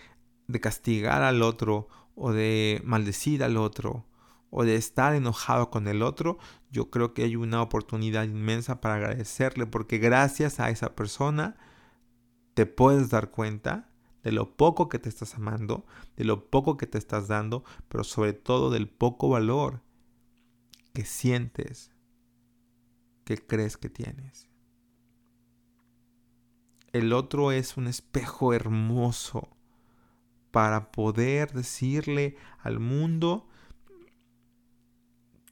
de 0.48 0.60
castigar 0.60 1.22
al 1.22 1.42
otro 1.44 1.88
o 2.16 2.32
de 2.32 2.82
maldecir 2.84 3.44
al 3.44 3.58
otro 3.58 4.06
o 4.50 4.64
de 4.64 4.76
estar 4.76 5.16
enojado 5.16 5.70
con 5.70 5.88
el 5.88 6.02
otro, 6.02 6.38
yo 6.72 6.90
creo 6.90 7.14
que 7.14 7.24
hay 7.24 7.36
una 7.36 7.62
oportunidad 7.62 8.24
inmensa 8.24 8.82
para 8.82 8.96
agradecerle 8.96 9.66
porque 9.66 9.98
gracias 9.98 10.60
a 10.60 10.70
esa 10.70 10.96
persona 10.96 11.56
te 12.54 12.66
puedes 12.66 13.10
dar 13.10 13.32
cuenta 13.32 13.90
de 14.24 14.32
lo 14.32 14.56
poco 14.56 14.90
que 14.90 15.00
te 15.00 15.10
estás 15.10 15.36
amando, 15.36 15.86
de 16.16 16.24
lo 16.24 16.50
poco 16.50 16.78
que 16.78 16.88
te 16.88 16.98
estás 16.98 17.28
dando, 17.28 17.64
pero 17.90 18.04
sobre 18.04 18.34
todo 18.34 18.70
del 18.70 18.88
poco 18.88 19.30
valor 19.30 19.82
que 20.94 21.06
sientes, 21.06 21.92
que 23.26 23.38
crees 23.38 23.78
que 23.78 23.90
tienes. 23.90 24.50
El 26.94 27.12
otro 27.12 27.52
es 27.52 27.76
un 27.76 27.88
espejo 27.88 28.54
hermoso 28.54 29.50
para 30.52 30.92
poder 30.92 31.52
decirle 31.52 32.38
al 32.60 32.80
mundo, 32.80 33.48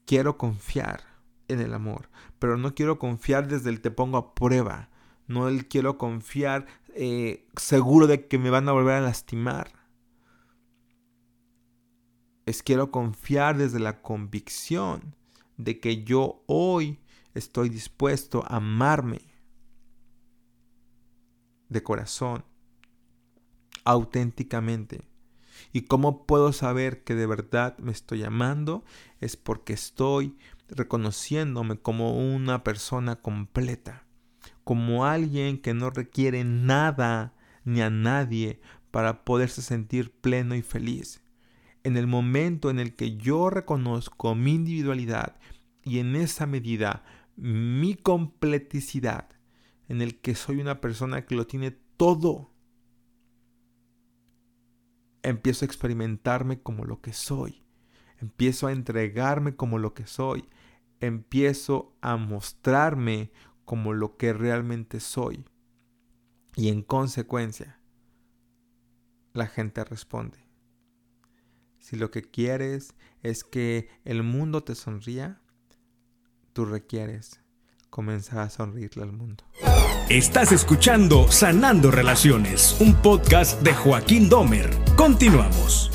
quiero 0.05 0.37
confiar 0.37 1.01
en 1.47 1.59
el 1.59 1.73
amor, 1.73 2.09
pero 2.37 2.57
no 2.57 2.75
quiero 2.75 2.99
confiar 2.99 3.47
desde 3.47 3.69
el 3.69 3.81
te 3.81 3.89
pongo 3.89 4.17
a 4.17 4.35
prueba, 4.35 4.89
no 5.25 5.47
el 5.47 5.67
quiero 5.67 5.97
confiar 5.97 6.67
eh, 6.95 7.47
seguro 7.57 8.07
de 8.07 8.27
que 8.27 8.37
me 8.37 8.49
van 8.49 8.67
a 8.67 8.71
volver 8.71 8.95
a 8.95 9.01
lastimar. 9.01 9.71
Es 12.45 12.63
quiero 12.63 12.91
confiar 12.91 13.57
desde 13.57 13.79
la 13.79 14.01
convicción 14.01 15.15
de 15.57 15.79
que 15.79 16.03
yo 16.03 16.43
hoy 16.47 16.99
estoy 17.33 17.69
dispuesto 17.69 18.43
a 18.47 18.57
amarme 18.57 19.21
de 21.69 21.83
corazón, 21.83 22.43
auténticamente. 23.85 25.07
¿Y 25.71 25.83
cómo 25.83 26.25
puedo 26.25 26.51
saber 26.51 27.03
que 27.03 27.15
de 27.15 27.27
verdad 27.27 27.77
me 27.77 27.91
estoy 27.91 28.23
amando? 28.23 28.83
Es 29.19 29.37
porque 29.37 29.73
estoy 29.73 30.35
reconociéndome 30.67 31.77
como 31.77 32.17
una 32.17 32.63
persona 32.63 33.21
completa 33.21 34.05
como 34.71 35.03
alguien 35.03 35.57
que 35.57 35.73
no 35.73 35.89
requiere 35.89 36.45
nada 36.45 37.33
ni 37.65 37.81
a 37.81 37.89
nadie 37.89 38.61
para 38.89 39.25
poderse 39.25 39.61
sentir 39.61 40.13
pleno 40.13 40.55
y 40.55 40.61
feliz. 40.61 41.21
En 41.83 41.97
el 41.97 42.07
momento 42.07 42.69
en 42.69 42.79
el 42.79 42.95
que 42.95 43.17
yo 43.17 43.49
reconozco 43.49 44.33
mi 44.33 44.53
individualidad 44.53 45.35
y 45.83 45.99
en 45.99 46.15
esa 46.15 46.45
medida 46.45 47.03
mi 47.35 47.95
completicidad, 47.95 49.27
en 49.89 50.01
el 50.01 50.21
que 50.21 50.35
soy 50.35 50.61
una 50.61 50.79
persona 50.79 51.25
que 51.25 51.35
lo 51.35 51.45
tiene 51.45 51.71
todo, 51.97 52.53
empiezo 55.21 55.65
a 55.65 55.67
experimentarme 55.67 56.61
como 56.61 56.85
lo 56.85 57.01
que 57.01 57.11
soy, 57.11 57.61
empiezo 58.21 58.67
a 58.67 58.71
entregarme 58.71 59.53
como 59.53 59.79
lo 59.79 59.93
que 59.93 60.07
soy, 60.07 60.45
empiezo 61.01 61.97
a 61.99 62.15
mostrarme 62.15 63.33
como 63.65 63.93
lo 63.93 64.17
que 64.17 64.33
realmente 64.33 64.99
soy. 64.99 65.45
Y 66.55 66.69
en 66.69 66.81
consecuencia, 66.81 67.79
la 69.33 69.47
gente 69.47 69.83
responde. 69.83 70.39
Si 71.79 71.95
lo 71.95 72.11
que 72.11 72.21
quieres 72.21 72.93
es 73.23 73.43
que 73.43 73.89
el 74.05 74.23
mundo 74.23 74.63
te 74.63 74.75
sonría, 74.75 75.41
tú 76.53 76.65
requieres 76.65 77.39
comenzar 77.89 78.39
a 78.39 78.49
sonreírle 78.49 79.03
al 79.03 79.11
mundo. 79.11 79.43
Estás 80.09 80.51
escuchando 80.51 81.31
Sanando 81.31 81.89
Relaciones, 81.89 82.79
un 82.81 82.95
podcast 82.95 83.61
de 83.61 83.73
Joaquín 83.73 84.27
Domer. 84.29 84.69
Continuamos. 84.97 85.89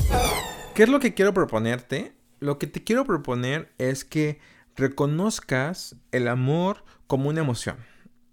¿Qué 0.73 0.83
es 0.83 0.89
lo 0.89 0.99
que 0.99 1.13
quiero 1.13 1.33
proponerte? 1.33 2.13
Lo 2.39 2.59
que 2.59 2.67
te 2.67 2.83
quiero 2.83 3.05
proponer 3.05 3.73
es 3.77 4.05
que 4.05 4.39
reconozcas 4.77 5.95
el 6.11 6.27
amor 6.27 6.85
como 7.07 7.29
una 7.29 7.41
emoción. 7.41 7.77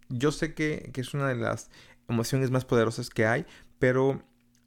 Yo 0.08 0.30
sé 0.30 0.54
que, 0.54 0.92
es 0.94 1.14
una 1.14 1.26
de 1.28 1.36
las 1.36 1.70
emociones 2.08 2.50
más 2.50 2.64
poderosas 2.64 3.10
que 3.10 3.26
hay, 3.26 3.46
pero 3.78 4.22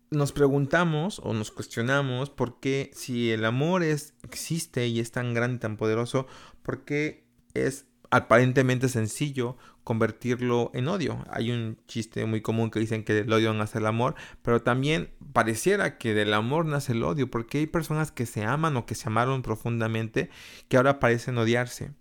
nos 0.09 0.31
preguntamos 0.31 1.19
o 1.23 1.33
nos 1.33 1.51
cuestionamos 1.51 2.29
por 2.29 2.59
qué 2.59 2.91
si 2.93 3.31
el 3.31 3.45
amor 3.45 3.83
es, 3.83 4.15
existe 4.23 4.87
y 4.87 4.99
es 4.99 5.11
tan 5.11 5.33
grande 5.33 5.57
y 5.57 5.59
tan 5.59 5.77
poderoso, 5.77 6.27
por 6.63 6.83
qué 6.83 7.25
es 7.53 7.85
aparentemente 8.09 8.89
sencillo 8.89 9.57
convertirlo 9.83 10.71
en 10.73 10.87
odio. 10.87 11.23
Hay 11.29 11.51
un 11.51 11.77
chiste 11.87 12.25
muy 12.25 12.41
común 12.41 12.71
que 12.71 12.79
dicen 12.79 13.03
que 13.03 13.13
del 13.13 13.31
odio 13.31 13.53
nace 13.53 13.77
el 13.77 13.85
amor, 13.85 14.15
pero 14.41 14.61
también 14.61 15.09
pareciera 15.33 15.97
que 15.97 16.13
del 16.13 16.33
amor 16.33 16.65
nace 16.65 16.91
el 16.93 17.03
odio, 17.03 17.29
porque 17.29 17.59
hay 17.59 17.67
personas 17.67 18.11
que 18.11 18.25
se 18.25 18.43
aman 18.43 18.75
o 18.77 18.85
que 18.85 18.95
se 18.95 19.07
amaron 19.07 19.41
profundamente 19.41 20.29
que 20.67 20.77
ahora 20.77 20.99
parecen 20.99 21.37
odiarse 21.37 21.93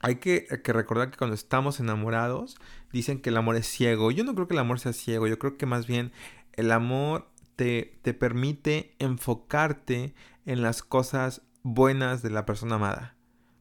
hay 0.00 0.16
que, 0.16 0.46
recordar 0.66 1.10
que 1.10 1.16
cuando 1.16 1.34
estamos 1.34 1.80
enamorados, 1.80 2.56
dicen 2.92 3.20
que 3.20 3.30
el 3.30 3.36
amor 3.36 3.56
es 3.56 3.66
ciego. 3.66 4.10
Yo 4.10 4.24
no 4.24 4.34
creo 4.34 4.46
que 4.46 4.54
el 4.54 4.60
amor 4.60 4.78
sea 4.78 4.92
ciego, 4.92 5.26
yo 5.26 5.38
creo 5.38 5.56
que 5.56 5.66
más 5.66 5.86
bien 5.86 6.12
el 6.52 6.70
amor 6.70 7.28
te, 7.56 7.98
te 8.02 8.14
permite 8.14 8.94
enfocarte 8.98 10.14
en 10.44 10.62
las 10.62 10.82
cosas 10.82 11.42
buenas 11.62 12.22
de 12.22 12.30
la 12.30 12.46
persona 12.46 12.76
amada. 12.76 13.16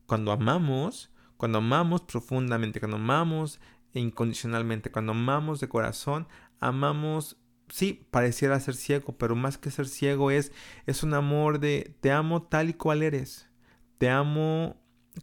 Cuando 0.05 0.31
amamos, 0.31 1.11
cuando 1.37 1.59
amamos 1.59 2.01
profundamente, 2.01 2.79
cuando 2.79 2.97
amamos 2.97 3.59
incondicionalmente, 3.93 4.91
cuando 4.91 5.13
amamos 5.13 5.59
de 5.59 5.69
corazón, 5.69 6.27
amamos 6.59 7.37
sí, 7.69 8.05
pareciera 8.11 8.59
ser 8.59 8.75
ciego, 8.75 9.17
pero 9.17 9.35
más 9.35 9.57
que 9.57 9.71
ser 9.71 9.87
ciego 9.87 10.31
es, 10.31 10.51
es 10.85 11.03
un 11.03 11.13
amor 11.13 11.59
de 11.59 11.95
te 12.01 12.11
amo 12.11 12.43
tal 12.43 12.69
y 12.69 12.73
cual 12.73 13.03
eres. 13.03 13.49
Te 13.97 14.09
amo 14.09 14.75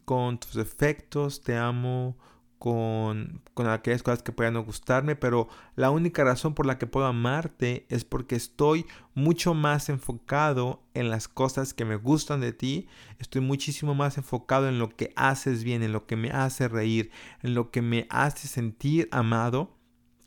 con 0.05 0.39
tus 0.39 0.55
defectos, 0.55 1.43
te 1.43 1.57
amo 1.57 2.17
con, 2.63 3.43
aquellas 3.57 4.05
cosas 4.05 4.23
que 4.23 4.31
puedan 4.31 4.55
no 4.55 4.63
gustarme, 4.63 5.17
pero 5.17 5.49
la 5.75 5.91
única 5.91 6.23
razón 6.23 6.55
por 6.55 6.65
la 6.65 6.79
que 6.79 6.87
puedo 6.87 7.07
amarte 7.07 7.87
es 7.89 8.05
porque 8.05 8.37
estoy 8.37 8.87
mucho 9.17 9.53
más 9.53 9.89
enfocado 9.89 10.81
en 10.95 11.11
las 11.11 11.27
cosas 11.27 11.75
que 11.75 11.85
me 11.85 11.97
gustan 11.97 12.41
de 12.41 12.53
ti, 12.53 12.87
estoy 13.19 13.41
muchísimo 13.41 13.97
más 13.97 14.17
enfocado 14.17 14.69
en 14.69 14.79
lo 14.79 14.91
que 14.91 15.13
haces 15.17 15.65
bien, 15.65 15.83
en 15.83 15.91
lo 15.91 16.07
que 16.07 16.15
me 16.15 16.31
hace 16.31 16.69
reír, 16.69 17.11
en 17.43 17.55
lo 17.55 17.73
que 17.73 17.83
me 17.83 18.07
hace 18.11 18.47
sentir 18.47 19.09
amado, 19.11 19.77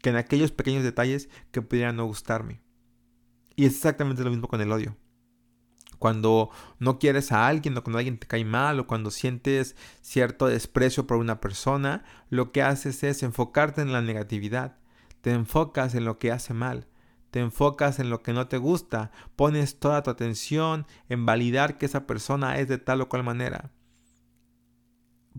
que 0.01 0.09
en 0.09 0.17
aquellos 0.17 0.51
pequeños 0.51 0.83
detalles 0.83 1.29
que 1.51 1.61
pudieran 1.61 1.95
no 1.95 2.05
gustarme. 2.05 2.59
Y 3.55 3.63
es 3.63 3.75
exactamente 3.75 4.25
lo 4.25 4.29
mismo 4.29 4.49
con 4.49 4.59
el 4.59 4.73
odio 4.73 4.97
cuando 6.05 6.51
no 6.77 6.99
quieres 6.99 7.31
a 7.31 7.47
alguien 7.47 7.75
o 7.75 7.83
cuando 7.83 7.97
alguien 7.97 8.19
te 8.19 8.27
cae 8.27 8.45
mal 8.45 8.79
o 8.79 8.85
cuando 8.85 9.09
sientes 9.09 9.75
cierto 10.03 10.45
desprecio 10.45 11.07
por 11.07 11.17
una 11.17 11.41
persona, 11.41 12.03
lo 12.29 12.51
que 12.51 12.61
haces 12.61 13.03
es 13.03 13.23
enfocarte 13.23 13.81
en 13.81 13.91
la 13.91 14.03
negatividad. 14.03 14.77
Te 15.21 15.31
enfocas 15.31 15.95
en 15.95 16.05
lo 16.05 16.19
que 16.19 16.31
hace 16.31 16.53
mal. 16.53 16.85
Te 17.31 17.39
enfocas 17.39 17.97
en 17.97 18.11
lo 18.11 18.21
que 18.21 18.33
no 18.33 18.47
te 18.47 18.57
gusta. 18.59 19.09
Pones 19.35 19.79
toda 19.79 20.03
tu 20.03 20.11
atención 20.11 20.85
en 21.09 21.25
validar 21.25 21.79
que 21.79 21.87
esa 21.87 22.05
persona 22.05 22.59
es 22.59 22.67
de 22.67 22.77
tal 22.77 23.01
o 23.01 23.09
cual 23.09 23.23
manera. 23.23 23.71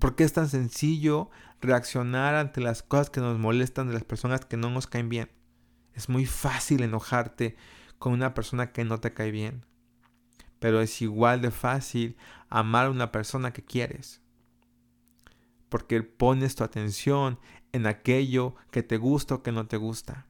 ¿Por 0.00 0.16
qué 0.16 0.24
es 0.24 0.32
tan 0.32 0.48
sencillo 0.48 1.30
reaccionar 1.60 2.34
ante 2.34 2.60
las 2.60 2.82
cosas 2.82 3.08
que 3.08 3.20
nos 3.20 3.38
molestan 3.38 3.86
de 3.86 3.94
las 3.94 4.02
personas 4.02 4.44
que 4.44 4.56
no 4.56 4.68
nos 4.68 4.88
caen 4.88 5.10
bien? 5.10 5.30
Es 5.94 6.08
muy 6.08 6.26
fácil 6.26 6.82
enojarte 6.82 7.54
con 8.00 8.12
una 8.12 8.34
persona 8.34 8.72
que 8.72 8.84
no 8.84 8.98
te 8.98 9.14
cae 9.14 9.30
bien 9.30 9.64
pero 10.58 10.80
es 10.80 11.02
igual 11.02 11.40
de 11.40 11.50
fácil 11.50 12.16
amar 12.48 12.86
a 12.86 12.90
una 12.90 13.12
persona 13.12 13.52
que 13.52 13.64
quieres. 13.64 14.22
Porque 15.68 16.02
pones 16.02 16.54
tu 16.54 16.64
atención 16.64 17.38
en 17.72 17.86
aquello 17.86 18.54
que 18.70 18.82
te 18.82 18.96
gusta 18.96 19.36
o 19.36 19.42
que 19.42 19.52
no 19.52 19.66
te 19.66 19.76
gusta. 19.76 20.26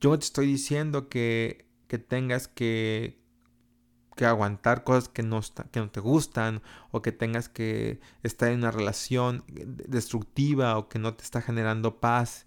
Yo 0.00 0.10
no 0.10 0.18
te 0.18 0.24
estoy 0.24 0.46
diciendo 0.46 1.08
que, 1.08 1.68
que 1.88 1.98
tengas 1.98 2.48
que, 2.48 3.20
que 4.16 4.26
aguantar 4.26 4.84
cosas 4.84 5.08
que 5.08 5.22
no, 5.22 5.40
que 5.70 5.80
no 5.80 5.90
te 5.90 6.00
gustan 6.00 6.62
o 6.90 7.02
que 7.02 7.12
tengas 7.12 7.48
que 7.48 8.00
estar 8.22 8.50
en 8.50 8.60
una 8.60 8.70
relación 8.70 9.44
destructiva 9.48 10.78
o 10.78 10.88
que 10.88 10.98
no 10.98 11.14
te 11.14 11.24
está 11.24 11.42
generando 11.42 12.00
paz. 12.00 12.46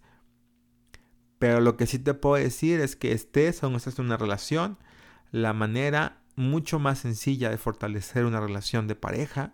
Pero 1.39 1.59
lo 1.59 1.75
que 1.75 1.87
sí 1.87 1.99
te 1.99 2.13
puedo 2.13 2.41
decir 2.41 2.79
es 2.79 2.95
que 2.95 3.11
estés 3.11 3.61
o 3.63 3.69
no 3.69 3.77
estés 3.77 3.99
en 3.99 4.05
una 4.05 4.17
relación, 4.17 4.77
la 5.31 5.51
manera 5.51 6.22
mucho 6.35 6.79
más 6.79 6.99
sencilla 6.99 7.49
de 7.49 7.57
fortalecer 7.57 8.25
una 8.25 8.39
relación 8.39 8.87
de 8.87 8.95
pareja, 8.95 9.53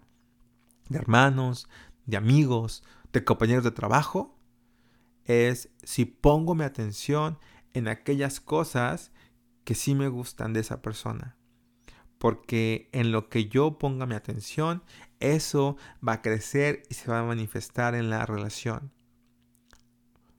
de 0.90 0.98
hermanos, 0.98 1.68
de 2.06 2.18
amigos, 2.18 2.84
de 3.14 3.24
compañeros 3.24 3.64
de 3.64 3.72
trabajo, 3.72 4.38
es 5.26 5.70
si 5.84 6.06
pongo 6.06 6.56
mi 6.56 6.64
atención 6.64 7.38
en 7.74 7.88
aquellas 7.88 8.40
cosas 8.40 9.12
que 9.64 9.76
sí 9.76 9.94
me 9.94 10.08
gustan 10.08 10.54
de 10.54 10.62
esa 10.62 10.82
persona. 10.82 11.36
Porque 12.18 12.90
en 12.92 13.12
lo 13.12 13.30
que 13.30 13.48
yo 13.48 13.78
ponga 13.78 14.06
mi 14.06 14.16
atención, 14.16 14.84
eso 15.20 15.78
va 16.06 16.14
a 16.14 16.22
crecer 16.22 16.84
y 16.90 16.96
se 16.96 17.10
va 17.10 17.20
a 17.20 17.24
manifestar 17.24 17.96
en 17.96 18.10
la 18.10 18.26
relación. 18.26 18.92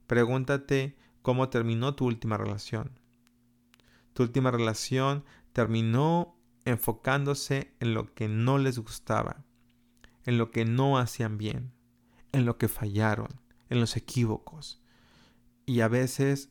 Pregúntate 0.07 0.97
cómo 1.21 1.49
terminó 1.49 1.95
tu 1.95 2.05
última 2.05 2.37
relación. 2.37 2.99
Tu 4.13 4.23
última 4.23 4.51
relación 4.51 5.23
terminó 5.53 6.37
enfocándose 6.65 7.73
en 7.79 7.93
lo 7.93 8.13
que 8.13 8.27
no 8.27 8.57
les 8.57 8.79
gustaba, 8.79 9.43
en 10.25 10.37
lo 10.37 10.51
que 10.51 10.65
no 10.65 10.97
hacían 10.97 11.37
bien, 11.37 11.73
en 12.31 12.45
lo 12.45 12.57
que 12.57 12.67
fallaron, 12.67 13.29
en 13.69 13.79
los 13.79 13.97
equívocos. 13.97 14.81
Y 15.65 15.81
a 15.81 15.87
veces 15.87 16.49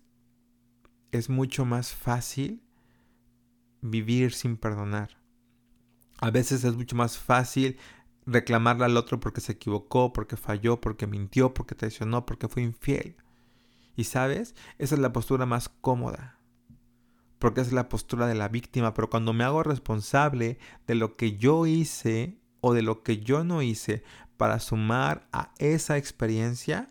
es 1.13 1.29
mucho 1.29 1.65
más 1.65 1.95
fácil 1.95 2.63
vivir 3.81 4.33
sin 4.33 4.57
perdonar. 4.57 5.19
A 6.21 6.31
veces 6.31 6.65
es 6.65 6.77
mucho 6.77 6.97
más 6.97 7.19
fácil 7.19 7.79
reclamarle 8.27 8.85
al 8.85 8.97
otro 8.97 9.21
porque 9.21 9.41
se 9.41 9.53
equivocó, 9.53 10.13
porque 10.13 10.37
falló, 10.37 10.81
porque 10.81 11.07
mintió, 11.07 11.55
porque 11.55 11.75
traicionó, 11.75 12.27
porque 12.27 12.49
fue 12.49 12.63
infiel. 12.63 13.17
Y 13.97 14.05
sabes, 14.05 14.55
esa 14.79 14.95
es 14.95 15.01
la 15.01 15.13
postura 15.13 15.47
más 15.47 15.69
cómoda 15.69 16.40
porque 17.41 17.63
es 17.63 17.73
la 17.73 17.89
postura 17.89 18.27
de 18.27 18.37
la 18.37 18.49
víctima, 18.49 18.95
pero 18.95 19.11
cuando 19.11 19.33
me 19.33 19.45
hago 19.45 19.63
responsable 19.65 20.59
de 20.87 20.95
lo 20.95 21.17
que 21.17 21.39
yo 21.39 21.67
hice 21.67 22.39
o 22.61 22.75
de 22.75 22.83
lo 22.83 23.03
que 23.03 23.19
yo 23.19 23.43
no 23.43 23.63
hice 23.63 24.05
para 24.37 24.61
sumar 24.61 25.27
a 25.33 25.53
esa 25.59 25.97
experiencia, 25.97 26.89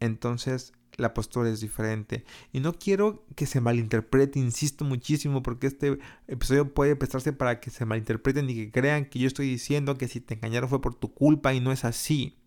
entonces 0.00 0.72
la 0.96 1.12
postura 1.12 1.50
es 1.50 1.60
diferente. 1.60 2.24
Y 2.50 2.60
no 2.60 2.72
quiero 2.72 3.26
que 3.34 3.44
se 3.44 3.60
malinterprete, 3.60 4.38
insisto 4.38 4.86
muchísimo, 4.86 5.42
porque 5.42 5.66
este 5.66 5.98
episodio 6.28 6.72
puede 6.72 6.96
prestarse 6.96 7.34
para 7.34 7.60
que 7.60 7.68
se 7.68 7.84
malinterpreten 7.84 8.48
y 8.48 8.54
que 8.54 8.70
crean 8.70 9.04
que 9.04 9.18
yo 9.18 9.26
estoy 9.26 9.48
diciendo 9.48 9.98
que 9.98 10.08
si 10.08 10.22
te 10.22 10.32
engañaron 10.32 10.70
fue 10.70 10.80
por 10.80 10.94
tu 10.94 11.12
culpa 11.12 11.52
y 11.52 11.60
no 11.60 11.72
es 11.72 11.84
así. 11.84 12.38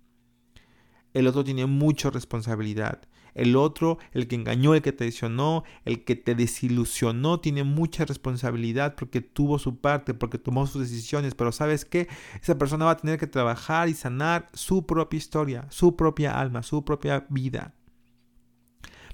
El 1.13 1.28
otro 1.28 1.43
tiene 1.43 1.67
mucha 1.67 2.10
responsabilidad. 2.10 3.08
El 3.33 3.55
otro, 3.55 3.97
el 4.11 4.27
que 4.27 4.35
engañó, 4.35 4.75
el 4.75 4.81
que 4.81 4.91
traicionó, 4.91 5.63
el 5.85 6.03
que 6.03 6.15
te 6.15 6.35
desilusionó, 6.35 7.39
tiene 7.39 7.63
mucha 7.63 8.05
responsabilidad 8.05 8.95
porque 8.95 9.21
tuvo 9.21 9.59
su 9.59 9.79
parte, 9.79 10.13
porque 10.13 10.37
tomó 10.37 10.67
sus 10.67 10.81
decisiones. 10.81 11.35
Pero 11.35 11.51
sabes 11.51 11.85
qué? 11.85 12.07
Esa 12.41 12.57
persona 12.57 12.85
va 12.85 12.91
a 12.91 12.97
tener 12.97 13.19
que 13.19 13.27
trabajar 13.27 13.89
y 13.89 13.93
sanar 13.93 14.49
su 14.53 14.85
propia 14.85 15.17
historia, 15.17 15.67
su 15.69 15.95
propia 15.95 16.39
alma, 16.39 16.63
su 16.63 16.83
propia 16.83 17.25
vida. 17.29 17.73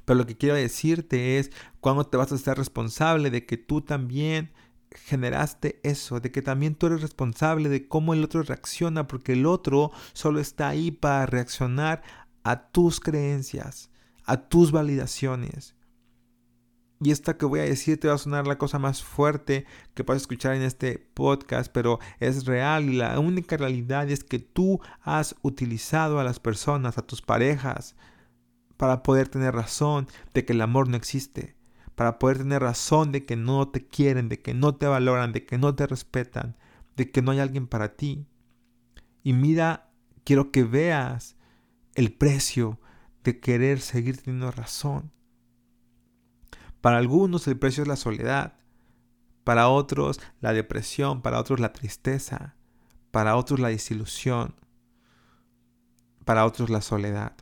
Pero 0.06 0.20
lo 0.20 0.26
que 0.26 0.38
quiero 0.38 0.56
decirte 0.56 1.40
es 1.40 1.52
cuando 1.82 2.06
te 2.06 2.18
vas 2.18 2.32
a 2.32 2.38
ser 2.38 2.58
responsable 2.58 3.32
de 3.32 3.46
que 3.46 3.58
tú 3.58 3.82
también 3.82 4.52
generaste 4.92 5.80
eso, 5.84 6.20
de 6.20 6.32
que 6.32 6.42
también 6.42 6.76
tú 6.76 6.88
eres 6.88 7.02
responsable 7.02 7.70
de 7.70 7.88
cómo 7.88 8.14
el 8.14 8.24
otro 8.24 8.44
reacciona, 8.44 9.08
porque 9.08 9.34
el 9.34 9.46
otro 9.46 9.92
solo 10.14 10.40
está 10.40 10.70
ahí 10.70 10.92
para 10.92 11.26
reaccionar 11.26 12.04
a 12.44 12.68
tus 12.70 13.00
creencias, 13.00 13.90
a 14.26 14.38
tus 14.48 14.72
validaciones. 14.72 15.76
Y 17.02 17.12
esta 17.12 17.38
que 17.38 17.46
voy 17.46 17.60
a 17.60 17.64
decir 17.64 18.00
te 18.00 18.08
va 18.08 18.16
a 18.16 18.18
sonar 18.18 18.48
la 18.48 18.58
cosa 18.58 18.80
más 18.80 19.04
fuerte 19.04 19.66
que 19.94 20.04
puedes 20.04 20.24
escuchar 20.24 20.56
en 20.56 20.62
este 20.62 20.98
podcast, 21.14 21.72
pero 21.72 22.00
es 22.20 22.46
real 22.46 22.90
y 22.90 22.96
la 22.96 23.20
única 23.20 23.58
realidad 23.58 24.10
es 24.10 24.24
que 24.24 24.40
tú 24.40 24.80
has 25.02 25.36
utilizado 25.42 26.20
a 26.20 26.24
las 26.24 26.40
personas, 26.40 26.98
a 26.98 27.06
tus 27.06 27.22
parejas, 27.22 27.96
para 28.78 29.04
poder 29.04 29.28
tener 29.28 29.54
razón 29.54 30.08
de 30.34 30.46
que 30.46 30.54
el 30.54 30.62
amor 30.62 30.88
no 30.88 30.96
existe, 30.96 31.56
para 31.96 32.18
poder 32.18 32.40
tener 32.40 32.62
razón 32.62 33.12
de 33.12 33.26
que 33.26 33.36
no 33.36 33.68
te 33.68 33.86
quieren, 33.86 34.30
de 34.30 34.42
que 34.42 34.54
no 34.54 34.76
te 34.76 34.88
valoran, 34.88 35.34
de 35.34 35.46
que 35.46 35.58
no 35.58 35.76
te 35.76 35.88
respetan, 35.88 36.56
de 36.96 37.12
que 37.12 37.22
no 37.22 37.32
hay 37.32 37.40
alguien 37.40 37.68
para 37.68 37.96
ti. 37.96 38.26
Y 39.22 39.34
mira, 39.34 39.92
quiero 40.24 40.52
que 40.52 40.64
veas 40.64 41.36
el 41.94 42.14
precio 42.14 42.80
de 43.26 43.40
querer 43.40 43.82
seguir 43.82 44.22
teniendo 44.22 44.52
razón. 44.52 45.12
Para 46.80 46.98
algunos 46.98 47.48
el 47.48 47.58
precio 47.58 47.82
es 47.82 47.88
la 47.90 47.96
soledad, 47.96 48.54
para 49.44 49.68
otros 49.68 50.22
la 50.40 50.54
depresión, 50.54 51.22
para 51.22 51.40
otros 51.40 51.60
la 51.60 51.74
tristeza, 51.74 52.56
para 53.10 53.36
otros 53.36 53.60
la 53.60 53.70
desilusión, 53.70 54.56
para 56.24 56.46
otros 56.46 56.70
la 56.70 56.82
soledad. 56.82 57.36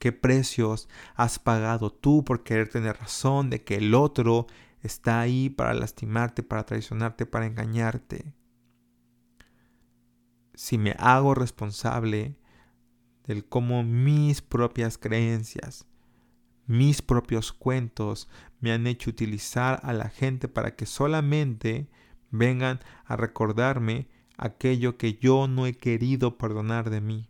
¿Qué 0.00 0.10
precios 0.12 0.88
has 1.14 1.38
pagado 1.38 1.90
tú 1.92 2.24
por 2.24 2.42
querer 2.42 2.68
tener 2.68 2.98
razón 2.98 3.50
de 3.50 3.62
que 3.62 3.76
el 3.76 3.94
otro 3.94 4.48
está 4.82 5.20
ahí 5.20 5.48
para 5.48 5.74
lastimarte, 5.74 6.42
para 6.42 6.66
traicionarte, 6.66 7.24
para 7.24 7.46
engañarte? 7.46 8.34
Si 10.54 10.76
me 10.76 10.94
hago 10.98 11.34
responsable 11.34 12.36
del 13.26 13.44
cómo 13.44 13.82
mis 13.82 14.42
propias 14.42 14.98
creencias, 14.98 15.86
mis 16.66 17.02
propios 17.02 17.52
cuentos 17.52 18.28
me 18.60 18.72
han 18.72 18.86
hecho 18.86 19.10
utilizar 19.10 19.80
a 19.82 19.92
la 19.92 20.08
gente 20.08 20.48
para 20.48 20.74
que 20.76 20.86
solamente 20.86 21.88
vengan 22.30 22.80
a 23.04 23.16
recordarme 23.16 24.08
aquello 24.36 24.96
que 24.96 25.14
yo 25.14 25.46
no 25.46 25.66
he 25.66 25.74
querido 25.74 26.38
perdonar 26.38 26.90
de 26.90 27.00
mí. 27.00 27.28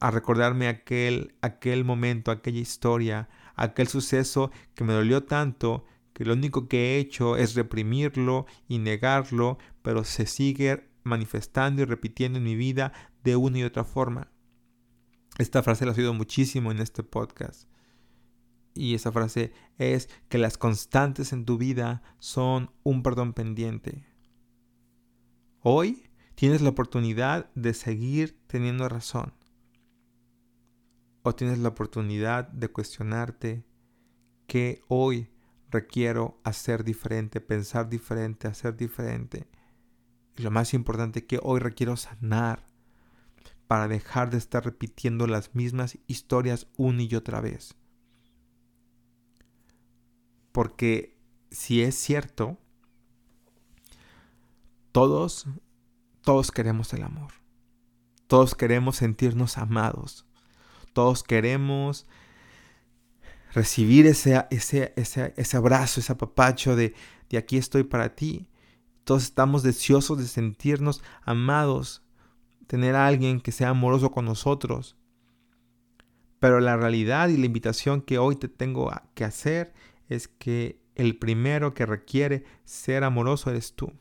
A 0.00 0.10
recordarme 0.10 0.68
aquel, 0.68 1.34
aquel 1.40 1.84
momento, 1.84 2.30
aquella 2.30 2.60
historia, 2.60 3.28
aquel 3.54 3.88
suceso 3.88 4.50
que 4.74 4.84
me 4.84 4.92
dolió 4.92 5.24
tanto 5.24 5.84
que 6.12 6.24
lo 6.24 6.34
único 6.34 6.68
que 6.68 6.94
he 6.94 6.98
hecho 6.98 7.36
es 7.36 7.54
reprimirlo 7.54 8.46
y 8.68 8.78
negarlo, 8.78 9.58
pero 9.82 10.04
se 10.04 10.26
sigue 10.26 10.88
manifestando 11.04 11.82
y 11.82 11.84
repitiendo 11.84 12.38
en 12.38 12.44
mi 12.44 12.56
vida 12.56 12.92
de 13.22 13.36
una 13.36 13.58
y 13.58 13.62
otra 13.62 13.84
forma. 13.84 14.32
Esta 15.38 15.62
frase 15.62 15.86
la 15.86 15.92
he 15.92 15.96
oído 15.96 16.14
muchísimo 16.14 16.70
en 16.70 16.80
este 16.80 17.02
podcast. 17.02 17.68
Y 18.74 18.94
esa 18.94 19.12
frase 19.12 19.52
es 19.78 20.08
que 20.28 20.38
las 20.38 20.58
constantes 20.58 21.32
en 21.32 21.44
tu 21.44 21.58
vida 21.58 22.02
son 22.18 22.70
un 22.82 23.02
perdón 23.02 23.32
pendiente. 23.32 24.06
Hoy 25.60 26.10
Tienes 26.34 26.62
la 26.62 26.70
oportunidad 26.70 27.48
de 27.54 27.74
seguir 27.74 28.36
teniendo 28.48 28.88
razón. 28.88 29.32
O 31.22 31.34
tienes 31.34 31.58
la 31.58 31.68
oportunidad 31.68 32.48
de 32.48 32.68
cuestionarte 32.68 33.64
qué 34.48 34.82
hoy 34.88 35.30
requiero 35.70 36.40
hacer 36.42 36.82
diferente, 36.82 37.40
pensar 37.40 37.88
diferente, 37.88 38.48
hacer 38.48 38.76
diferente. 38.76 39.46
Y 40.36 40.42
lo 40.42 40.50
más 40.50 40.74
importante 40.74 41.26
que 41.26 41.38
hoy 41.42 41.60
requiero 41.60 41.96
sanar 41.96 42.64
para 43.66 43.88
dejar 43.88 44.30
de 44.30 44.38
estar 44.38 44.64
repitiendo 44.64 45.26
las 45.26 45.54
mismas 45.54 45.98
historias 46.06 46.66
una 46.76 47.02
y 47.02 47.14
otra 47.14 47.40
vez. 47.40 47.74
Porque 50.52 51.16
si 51.50 51.82
es 51.82 51.94
cierto, 51.94 52.58
todos, 54.92 55.46
todos 56.22 56.50
queremos 56.50 56.92
el 56.92 57.02
amor. 57.02 57.32
Todos 58.26 58.54
queremos 58.54 58.96
sentirnos 58.96 59.58
amados. 59.58 60.26
Todos 60.92 61.22
queremos 61.22 62.06
recibir 63.52 64.06
ese, 64.06 64.44
ese, 64.50 64.92
ese, 64.96 65.34
ese 65.36 65.56
abrazo, 65.56 66.00
ese 66.00 66.12
apapacho 66.12 66.76
de, 66.76 66.94
de 67.30 67.38
aquí 67.38 67.56
estoy 67.56 67.84
para 67.84 68.14
ti. 68.14 68.48
Todos 69.04 69.24
estamos 69.24 69.62
deseosos 69.62 70.18
de 70.18 70.26
sentirnos 70.26 71.02
amados, 71.22 72.02
tener 72.66 72.96
a 72.96 73.06
alguien 73.06 73.40
que 73.40 73.52
sea 73.52 73.70
amoroso 73.70 74.10
con 74.10 74.24
nosotros. 74.24 74.96
Pero 76.40 76.60
la 76.60 76.76
realidad 76.76 77.28
y 77.28 77.36
la 77.36 77.46
invitación 77.46 78.02
que 78.02 78.18
hoy 78.18 78.36
te 78.36 78.48
tengo 78.48 78.90
que 79.14 79.24
hacer 79.24 79.72
es 80.08 80.28
que 80.28 80.80
el 80.94 81.18
primero 81.18 81.74
que 81.74 81.86
requiere 81.86 82.44
ser 82.64 83.04
amoroso 83.04 83.50
eres 83.50 83.74
tú 83.74 83.92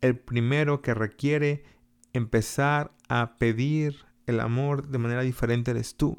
el 0.00 0.18
primero 0.18 0.82
que 0.82 0.94
requiere 0.94 1.64
empezar 2.12 2.92
a 3.08 3.36
pedir 3.38 4.06
el 4.26 4.40
amor 4.40 4.88
de 4.88 4.98
manera 4.98 5.22
diferente 5.22 5.70
eres 5.70 5.96
tú. 5.96 6.16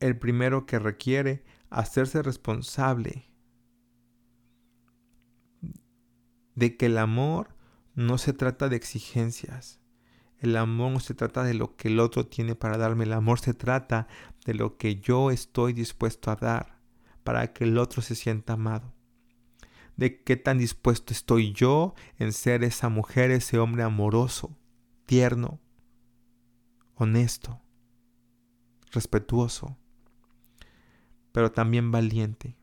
El 0.00 0.18
primero 0.18 0.66
que 0.66 0.78
requiere 0.78 1.44
hacerse 1.68 2.22
responsable 2.22 3.29
de 6.60 6.76
que 6.76 6.86
el 6.86 6.98
amor 6.98 7.56
no 7.96 8.18
se 8.18 8.32
trata 8.32 8.68
de 8.68 8.76
exigencias. 8.76 9.80
El 10.38 10.56
amor 10.56 10.92
no 10.92 11.00
se 11.00 11.14
trata 11.14 11.42
de 11.42 11.54
lo 11.54 11.74
que 11.74 11.88
el 11.88 11.98
otro 11.98 12.26
tiene 12.26 12.54
para 12.54 12.78
darme. 12.78 13.04
El 13.04 13.14
amor 13.14 13.40
se 13.40 13.52
trata 13.52 14.06
de 14.46 14.54
lo 14.54 14.76
que 14.76 15.00
yo 15.00 15.32
estoy 15.32 15.72
dispuesto 15.72 16.30
a 16.30 16.36
dar 16.36 16.78
para 17.24 17.52
que 17.52 17.64
el 17.64 17.76
otro 17.78 18.00
se 18.00 18.14
sienta 18.14 18.52
amado 18.52 18.94
de 19.96 20.22
qué 20.22 20.36
tan 20.36 20.56
dispuesto 20.56 21.12
estoy 21.12 21.52
yo 21.52 21.94
en 22.18 22.32
ser 22.32 22.64
esa 22.64 22.88
mujer, 22.88 23.30
ese 23.30 23.58
hombre 23.58 23.82
amoroso, 23.82 24.56
tierno, 25.04 25.60
honesto, 26.94 27.60
respetuoso, 28.92 29.76
pero 31.32 31.52
también 31.52 31.90
valiente 31.90 32.56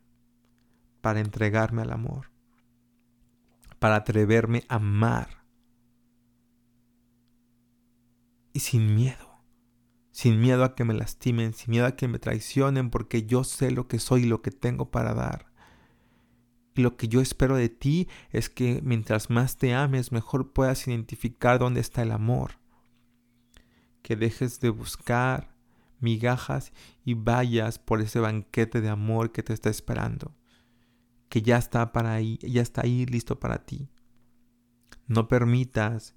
para 1.01 1.19
entregarme 1.19 1.83
al 1.83 1.91
amor, 1.91 2.31
para 3.79 3.97
atreverme 3.97 4.63
a 4.69 4.75
amar 4.75 5.43
y 8.53 8.59
sin 8.59 8.95
miedo, 8.95 9.41
sin 10.11 10.39
miedo 10.39 10.63
a 10.63 10.75
que 10.75 10.83
me 10.83 10.93
lastimen, 10.93 11.53
sin 11.53 11.71
miedo 11.71 11.85
a 11.85 11.95
que 11.95 12.07
me 12.07 12.19
traicionen, 12.19 12.89
porque 12.89 13.25
yo 13.25 13.43
sé 13.43 13.71
lo 13.71 13.87
que 13.87 13.99
soy 13.99 14.23
y 14.23 14.27
lo 14.27 14.41
que 14.41 14.51
tengo 14.51 14.89
para 14.89 15.13
dar 15.13 15.47
y 16.77 16.83
lo 16.83 16.95
que 16.95 17.07
yo 17.07 17.21
espero 17.21 17.55
de 17.55 17.69
ti 17.69 18.07
es 18.31 18.49
que 18.49 18.81
mientras 18.83 19.29
más 19.29 19.57
te 19.57 19.73
ames, 19.73 20.11
mejor 20.11 20.53
puedas 20.53 20.87
identificar 20.87 21.59
dónde 21.59 21.79
está 21.79 22.03
el 22.03 22.11
amor. 22.11 22.59
Que 24.03 24.15
dejes 24.15 24.59
de 24.59 24.69
buscar 24.69 25.55
migajas 25.99 26.71
y 27.03 27.15
vayas 27.15 27.79
por 27.79 28.01
ese 28.01 28.19
banquete 28.19 28.81
de 28.81 28.89
amor 28.89 29.31
que 29.31 29.41
te 29.41 29.53
está 29.53 29.69
esperando. 29.69 30.35
Que 31.29 31.41
ya 31.41 31.57
está 31.57 31.91
para 31.91 32.13
ahí, 32.13 32.37
ya 32.41 32.61
está 32.61 32.81
ahí 32.83 33.05
listo 33.05 33.39
para 33.39 33.65
ti. 33.65 33.89
No 35.07 35.27
permitas 35.27 36.15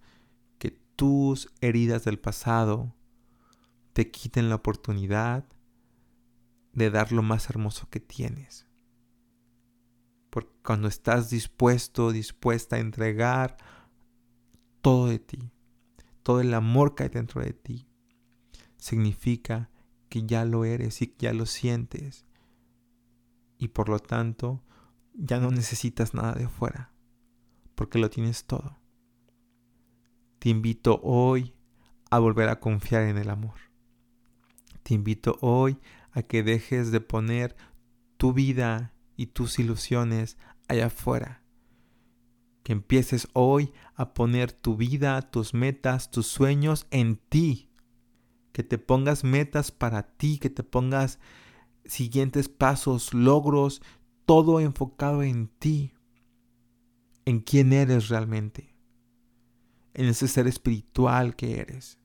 que 0.59 0.71
tus 0.71 1.53
heridas 1.61 2.05
del 2.05 2.19
pasado 2.19 2.95
te 3.93 4.11
quiten 4.11 4.49
la 4.49 4.57
oportunidad 4.57 5.45
de 6.73 6.91
dar 6.91 7.13
lo 7.13 7.23
más 7.23 7.51
hermoso 7.51 7.89
que 7.91 8.01
tienes. 8.01 8.67
Porque 10.31 10.53
cuando 10.65 10.89
estás 10.89 11.31
dispuesto, 11.31 12.13
dispuesta 12.13 12.77
a 12.77 12.81
entregar 12.81 13.57
todo 14.81 15.09
de 15.09 15.19
ti, 15.19 15.51
todo 16.23 16.41
el 16.41 16.55
amor 16.55 16.95
que 16.95 17.05
hay 17.05 17.09
dentro 17.09 17.43
de 17.43 17.53
ti, 17.53 17.89
significa 18.77 19.71
que 20.09 20.25
ya 20.25 20.45
lo 20.45 20.65
eres 20.65 21.03
y 21.03 21.09
que 21.09 21.27
ya 21.27 21.33
lo 21.33 21.47
sientes. 21.47 22.25
Y 23.59 23.69
por 23.69 23.89
lo 23.89 23.99
tanto, 23.99 24.63
ya 25.15 25.39
no 25.41 25.51
necesitas 25.51 26.15
nada 26.15 26.35
de 26.35 26.45
afuera, 26.45 26.93
porque 27.75 27.99
lo 27.99 28.11
tienes 28.11 28.45
todo. 28.45 28.79
Te 30.39 30.49
invito 30.49 31.01
hoy 31.03 31.55
a 32.11 32.19
volver 32.19 32.49
a 32.49 32.61
confiar 32.61 33.03
en 33.03 33.19
el 33.19 33.31
amor. 33.31 33.55
Te 34.83 34.95
invito 34.95 35.37
hoy 35.41 35.79
a 36.13 36.23
que 36.23 36.43
dejes 36.43 36.91
de 36.91 37.01
poner 37.01 37.57
tu 38.17 38.33
vida 38.33 38.95
y 39.17 39.27
tus 39.27 39.59
ilusiones 39.59 40.39
allá 40.69 40.87
afuera. 40.87 41.43
Que 42.63 42.73
empieces 42.73 43.29
hoy 43.33 43.73
a 43.95 44.15
poner 44.15 44.53
tu 44.53 44.77
vida, 44.77 45.21
tus 45.23 45.55
metas, 45.55 46.11
tus 46.11 46.27
sueños 46.27 46.87
en 46.91 47.17
ti. 47.17 47.71
Que 48.53 48.63
te 48.63 48.79
pongas 48.79 49.25
metas 49.25 49.71
para 49.71 50.03
ti, 50.17 50.39
que 50.39 50.51
te 50.51 50.63
pongas 50.63 51.19
siguientes 51.85 52.49
pasos, 52.49 53.15
logros, 53.15 53.83
todo 54.31 54.61
enfocado 54.61 55.25
en 55.25 55.49
ti, 55.49 55.93
en 57.25 57.41
quién 57.41 57.73
eres 57.73 58.09
realmente, 58.09 58.77
en 59.93 60.07
ese 60.07 60.29
ser 60.29 60.47
espiritual 60.47 61.35
que 61.35 61.59
eres. 61.59 61.99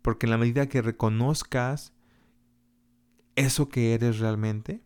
Porque 0.00 0.24
en 0.24 0.30
la 0.30 0.38
medida 0.38 0.70
que 0.70 0.80
reconozcas 0.80 1.92
eso 3.36 3.68
que 3.68 3.92
eres 3.92 4.20
realmente, 4.20 4.82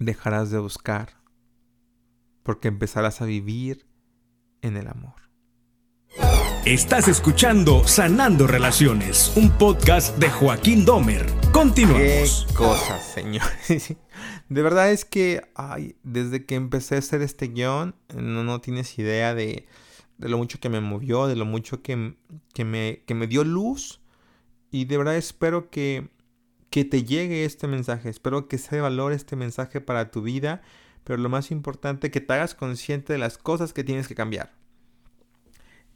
dejarás 0.00 0.50
de 0.50 0.58
buscar, 0.58 1.20
porque 2.44 2.68
empezarás 2.68 3.20
a 3.20 3.26
vivir 3.26 3.86
en 4.62 4.78
el 4.78 4.88
amor. 4.88 5.16
Estás 6.64 7.08
escuchando 7.08 7.86
Sanando 7.86 8.46
Relaciones, 8.46 9.34
un 9.36 9.50
podcast 9.50 10.16
de 10.16 10.30
Joaquín 10.30 10.86
Domer. 10.86 11.30
Continuamos. 11.52 12.46
Qué 12.48 12.54
cosas, 12.54 13.04
señores. 13.12 13.96
De 14.48 14.62
verdad 14.62 14.90
es 14.90 15.04
que 15.04 15.42
desde 16.02 16.44
que 16.44 16.54
empecé 16.54 16.96
a 16.96 16.98
hacer 16.98 17.22
este 17.22 17.48
guion, 17.48 17.94
no, 18.14 18.44
no 18.44 18.60
tienes 18.60 18.98
idea 18.98 19.34
de, 19.34 19.66
de, 20.16 20.28
lo 20.28 20.38
mucho 20.38 20.58
que 20.58 20.68
me 20.68 20.80
movió, 20.80 21.26
de 21.26 21.36
lo 21.36 21.44
mucho 21.44 21.82
que, 21.82 22.14
que, 22.54 22.64
me, 22.64 23.02
que 23.06 23.14
me 23.14 23.26
dio 23.26 23.44
luz. 23.44 24.00
Y 24.70 24.86
de 24.86 24.98
verdad 24.98 25.16
espero 25.16 25.70
que 25.70 26.08
que 26.70 26.84
te 26.84 27.04
llegue 27.04 27.44
este 27.44 27.66
mensaje. 27.66 28.08
Espero 28.08 28.48
que 28.48 28.58
se 28.58 28.80
valore 28.80 29.16
este 29.16 29.36
mensaje 29.36 29.80
para 29.80 30.10
tu 30.10 30.22
vida. 30.22 30.62
Pero 31.04 31.18
lo 31.18 31.28
más 31.28 31.50
importante, 31.50 32.10
que 32.10 32.20
te 32.20 32.32
hagas 32.34 32.54
consciente 32.54 33.12
de 33.12 33.18
las 33.18 33.38
cosas 33.38 33.72
que 33.72 33.84
tienes 33.84 34.08
que 34.08 34.14
cambiar. 34.14 34.52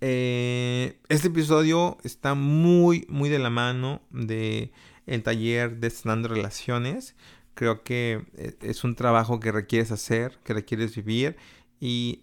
Eh, 0.00 0.98
este 1.08 1.28
episodio 1.28 1.98
está 2.02 2.34
muy, 2.34 3.06
muy 3.08 3.28
de 3.28 3.38
la 3.38 3.50
mano 3.50 4.00
de 4.10 4.72
el 5.06 5.22
taller 5.22 5.78
de 5.78 5.90
Sanando 5.90 6.28
Relaciones. 6.28 7.14
Creo 7.54 7.82
que 7.82 8.24
eh, 8.34 8.54
es 8.62 8.84
un 8.84 8.94
trabajo 8.94 9.40
que 9.40 9.52
requieres 9.52 9.92
hacer, 9.92 10.38
que 10.44 10.54
requieres 10.54 10.94
vivir. 10.96 11.36
Y 11.80 12.20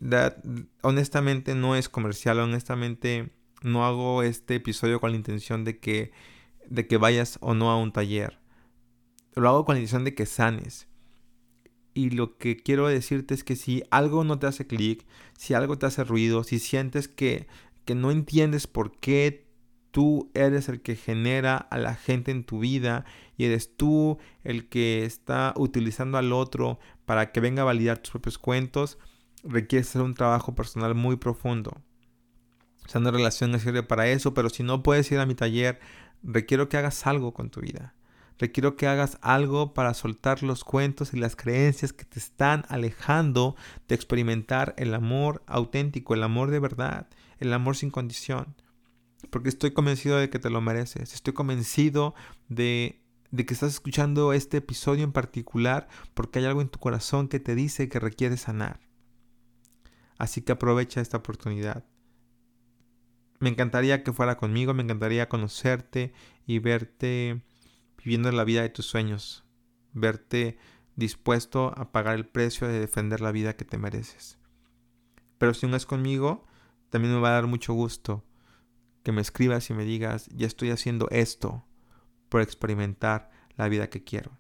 honestamente 0.81 1.53
no 1.53 1.75
es 1.75 1.89
comercial, 1.89 2.39
honestamente 2.39 3.29
no 3.61 3.85
hago 3.85 4.23
este 4.23 4.55
episodio 4.55 5.01
con 5.01 5.11
la 5.11 5.17
intención 5.17 5.65
de 5.65 5.79
que, 5.79 6.11
de 6.69 6.87
que 6.87 6.97
vayas 6.97 7.37
o 7.41 7.53
no 7.53 7.69
a 7.69 7.77
un 7.77 7.91
taller 7.91 8.39
lo 9.39 9.49
hago 9.49 9.65
con 9.65 9.75
la 9.75 9.79
intención 9.79 10.03
de 10.03 10.15
que 10.15 10.25
sanes. 10.25 10.87
Y 11.93 12.11
lo 12.11 12.37
que 12.37 12.58
quiero 12.58 12.87
decirte 12.87 13.33
es 13.33 13.43
que 13.43 13.56
si 13.56 13.83
algo 13.89 14.23
no 14.23 14.39
te 14.39 14.47
hace 14.47 14.67
clic, 14.67 15.06
si 15.37 15.54
algo 15.54 15.77
te 15.77 15.85
hace 15.85 16.04
ruido, 16.04 16.43
si 16.43 16.60
sientes 16.60 17.08
que, 17.08 17.47
que 17.85 17.95
no 17.95 18.12
entiendes 18.12 18.67
por 18.67 18.97
qué 18.99 19.48
tú 19.92 20.29
eres 20.33 20.69
el 20.69 20.81
que 20.81 20.96
genera 20.96 21.58
a 21.58 21.77
la 21.77 21.96
gente 21.96 22.31
en 22.31 22.44
tu 22.44 22.60
vida 22.60 23.06
y 23.37 23.46
eres 23.46 23.75
tú 23.75 24.17
el 24.44 24.67
que 24.69 25.06
está 25.06 25.54
utilizando 25.58 26.17
al 26.17 26.33
otro 26.33 26.79
para 27.06 27.31
que 27.31 27.40
venga 27.40 27.62
a 27.63 27.65
validar 27.65 28.00
tus 28.00 28.12
propios 28.12 28.37
cuentos, 28.37 28.98
requiere 29.44 29.81
hacer 29.81 30.02
un 30.02 30.13
trabajo 30.13 30.56
personal 30.56 30.96
muy 30.96 31.15
profundo. 31.15 31.81
O 32.85 32.90
sea, 32.90 33.02
una 33.02 33.12
relación 33.12 33.58
sirve 33.60 33.83
para 33.83 34.08
eso, 34.08 34.33
pero 34.33 34.50
si 34.50 34.63
no 34.63 34.83
puedes 34.83 35.12
ir 35.12 35.19
a 35.19 35.25
mi 35.25 35.35
taller, 35.35 35.79
requiero 36.23 36.69
que 36.69 36.77
hagas 36.77 37.06
algo 37.08 37.33
con 37.33 37.50
tu 37.50 37.62
vida 37.62 37.94
Requiero 38.40 38.77
que 38.77 38.87
hagas 38.87 39.17
algo 39.21 39.73
para 39.73 39.94
soltar 39.94 40.44
los 40.44 40.63
cuentos 40.63 41.13
y 41.13 41.19
las 41.19 41.35
creencias 41.35 41.92
que 41.92 42.06
te 42.06 42.19
están 42.19 42.63
alejando 42.69 43.58
de 43.90 43.96
experimentar 43.96 44.73
el 44.77 44.94
amor 44.94 45.44
auténtico, 45.46 46.13
el 46.13 46.23
amor 46.23 46.50
de 46.50 46.60
verdad, 46.60 47.08
el 47.40 47.52
amor 47.52 47.75
sin 47.75 47.92
condición. 47.92 48.56
Porque 49.29 49.49
estoy 49.49 49.71
convencido 49.71 50.17
de 50.17 50.29
que 50.29 50.39
te 50.39 50.49
lo 50.49 50.61
mereces. 50.61 51.13
Estoy 51.13 51.33
convencido 51.33 52.15
de, 52.47 53.01
de 53.31 53.45
que 53.45 53.53
estás 53.53 53.73
escuchando 53.73 54.33
este 54.33 54.57
episodio 54.57 55.03
en 55.03 55.11
particular 55.11 55.87
porque 56.13 56.39
hay 56.39 56.45
algo 56.45 56.61
en 56.61 56.69
tu 56.69 56.79
corazón 56.79 57.27
que 57.27 57.39
te 57.39 57.55
dice 57.55 57.89
que 57.89 57.99
requiere 57.99 58.37
sanar. 58.37 58.79
Así 60.17 60.41
que 60.41 60.51
aprovecha 60.51 61.01
esta 61.01 61.17
oportunidad. 61.17 61.85
Me 63.39 63.49
encantaría 63.49 64.03
que 64.03 64.11
fuera 64.11 64.37
conmigo, 64.37 64.73
me 64.73 64.83
encantaría 64.83 65.29
conocerte 65.29 66.13
y 66.45 66.59
verte 66.59 67.41
viviendo 67.97 68.31
la 68.31 68.43
vida 68.43 68.61
de 68.61 68.69
tus 68.69 68.85
sueños, 68.85 69.45
verte 69.93 70.57
dispuesto 70.95 71.73
a 71.77 71.91
pagar 71.91 72.15
el 72.15 72.25
precio 72.25 72.67
de 72.67 72.79
defender 72.79 73.21
la 73.21 73.31
vida 73.31 73.55
que 73.55 73.63
te 73.63 73.77
mereces. 73.77 74.37
Pero 75.37 75.53
si 75.53 75.67
no 75.67 75.77
es 75.77 75.85
conmigo, 75.85 76.45
también 76.89 77.13
me 77.13 77.21
va 77.21 77.29
a 77.29 77.33
dar 77.33 77.47
mucho 77.47 77.73
gusto 77.73 78.25
que 79.10 79.13
me 79.13 79.21
escribas 79.21 79.67
y 79.71 79.73
me 79.73 79.85
digas, 79.85 80.29
ya 80.35 80.45
estoy 80.45 80.69
haciendo 80.69 81.07
esto 81.10 81.65
por 82.29 82.41
experimentar 82.41 83.31
la 83.57 83.67
vida 83.67 83.89
que 83.89 84.03
quiero. 84.03 84.37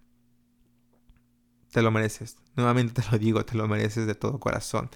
Te 1.71 1.81
lo 1.81 1.89
mereces. 1.89 2.37
Nuevamente 2.55 3.01
te 3.01 3.09
lo 3.11 3.17
digo, 3.17 3.43
te 3.43 3.57
lo 3.57 3.67
mereces 3.67 4.05
de 4.05 4.13
todo 4.13 4.39
corazón. 4.39 4.91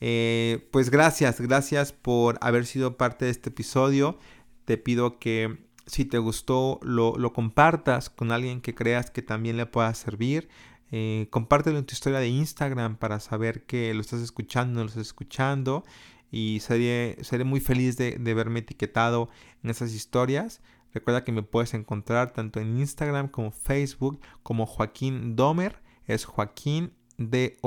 Eh, 0.00 0.66
pues 0.72 0.88
gracias, 0.88 1.42
gracias 1.42 1.92
por 1.92 2.38
haber 2.40 2.64
sido 2.64 2.96
parte 2.96 3.26
de 3.26 3.30
este 3.30 3.50
episodio. 3.50 4.18
Te 4.64 4.78
pido 4.78 5.18
que 5.18 5.58
si 5.84 6.06
te 6.06 6.16
gustó, 6.16 6.80
lo, 6.82 7.14
compartas 7.34 8.08
con 8.08 8.32
alguien 8.32 8.62
que 8.62 8.74
creas 8.74 9.10
que 9.10 9.20
también 9.20 9.58
le 9.58 9.66
pueda 9.66 9.92
servir. 9.92 10.48
Eh, 10.90 11.26
compártelo 11.28 11.76
en 11.76 11.84
tu 11.84 11.92
historia 11.92 12.18
de 12.18 12.28
Instagram 12.28 12.96
para 12.96 13.20
saber 13.20 13.66
que 13.66 13.92
lo 13.92 14.00
estás 14.00 14.22
escuchando, 14.22 14.80
lo 14.80 14.88
estás 14.88 15.08
escuchando. 15.08 15.84
Y 16.30 16.60
seré, 16.60 17.16
seré 17.22 17.44
muy 17.44 17.60
feliz 17.60 17.96
de, 17.96 18.18
verme 18.34 18.60
etiquetado 18.60 19.28
en 19.62 19.70
esas 19.70 19.94
historias. 19.94 20.60
Recuerda 20.92 21.24
que 21.24 21.32
me 21.32 21.42
puedes 21.42 21.74
encontrar 21.74 22.32
tanto 22.32 22.60
en 22.60 22.78
Instagram 22.78 23.28
como 23.28 23.50
Facebook 23.50 24.20
como 24.42 24.66
Joaquín 24.66 25.36
Domer. 25.36 25.82
Es 26.06 26.24
Joaquín 26.24 26.92
D-O-M-H-E-R. 27.16 27.60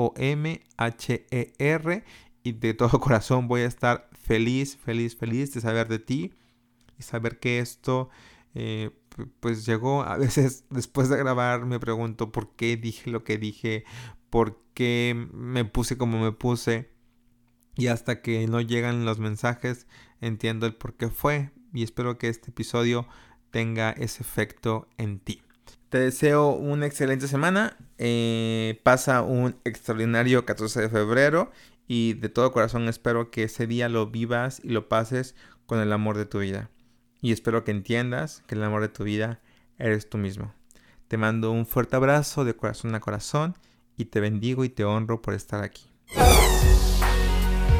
Y 2.44 2.52
de 2.52 2.74
todo 2.74 3.00
corazón 3.00 3.48
voy 3.48 3.62
a 3.62 3.66
estar 3.66 4.08
feliz, 4.12 4.76
feliz, 4.76 5.16
feliz 5.16 5.54
de 5.54 5.60
saber 5.60 5.88
de 5.88 5.98
ti 5.98 6.32
saber 7.02 7.38
que 7.38 7.58
esto 7.58 8.08
eh, 8.54 8.90
pues 9.40 9.66
llegó 9.66 10.02
a 10.02 10.16
veces 10.18 10.64
después 10.70 11.08
de 11.08 11.18
grabar 11.18 11.66
me 11.66 11.80
pregunto 11.80 12.32
por 12.32 12.54
qué 12.54 12.76
dije 12.76 13.10
lo 13.10 13.24
que 13.24 13.38
dije, 13.38 13.84
por 14.30 14.62
qué 14.74 15.28
me 15.32 15.64
puse 15.64 15.98
como 15.98 16.18
me 16.18 16.32
puse 16.32 16.90
y 17.76 17.88
hasta 17.88 18.20
que 18.22 18.46
no 18.46 18.60
llegan 18.60 19.04
los 19.04 19.18
mensajes 19.18 19.86
entiendo 20.20 20.66
el 20.66 20.74
por 20.74 20.94
qué 20.94 21.08
fue 21.08 21.50
y 21.72 21.82
espero 21.82 22.18
que 22.18 22.28
este 22.28 22.50
episodio 22.50 23.06
tenga 23.50 23.90
ese 23.90 24.22
efecto 24.22 24.88
en 24.98 25.18
ti. 25.18 25.42
Te 25.88 25.98
deseo 25.98 26.50
una 26.50 26.86
excelente 26.86 27.28
semana, 27.28 27.76
eh, 27.98 28.80
pasa 28.82 29.22
un 29.22 29.56
extraordinario 29.64 30.46
14 30.46 30.80
de 30.80 30.88
febrero 30.88 31.50
y 31.86 32.14
de 32.14 32.28
todo 32.28 32.52
corazón 32.52 32.88
espero 32.88 33.30
que 33.30 33.44
ese 33.44 33.66
día 33.66 33.88
lo 33.88 34.06
vivas 34.06 34.60
y 34.64 34.70
lo 34.70 34.88
pases 34.88 35.34
con 35.66 35.80
el 35.80 35.92
amor 35.92 36.16
de 36.16 36.26
tu 36.26 36.38
vida 36.38 36.70
y 37.22 37.32
espero 37.32 37.64
que 37.64 37.70
entiendas 37.70 38.42
que 38.46 38.56
el 38.56 38.64
amor 38.64 38.82
de 38.82 38.88
tu 38.88 39.04
vida 39.04 39.40
eres 39.78 40.10
tú 40.10 40.18
mismo. 40.18 40.52
Te 41.08 41.16
mando 41.16 41.52
un 41.52 41.66
fuerte 41.66 41.96
abrazo 41.96 42.44
de 42.44 42.54
corazón 42.54 42.94
a 42.94 43.00
corazón 43.00 43.56
y 43.96 44.06
te 44.06 44.20
bendigo 44.20 44.64
y 44.64 44.68
te 44.68 44.84
honro 44.84 45.22
por 45.22 45.32
estar 45.34 45.62
aquí. 45.62 45.84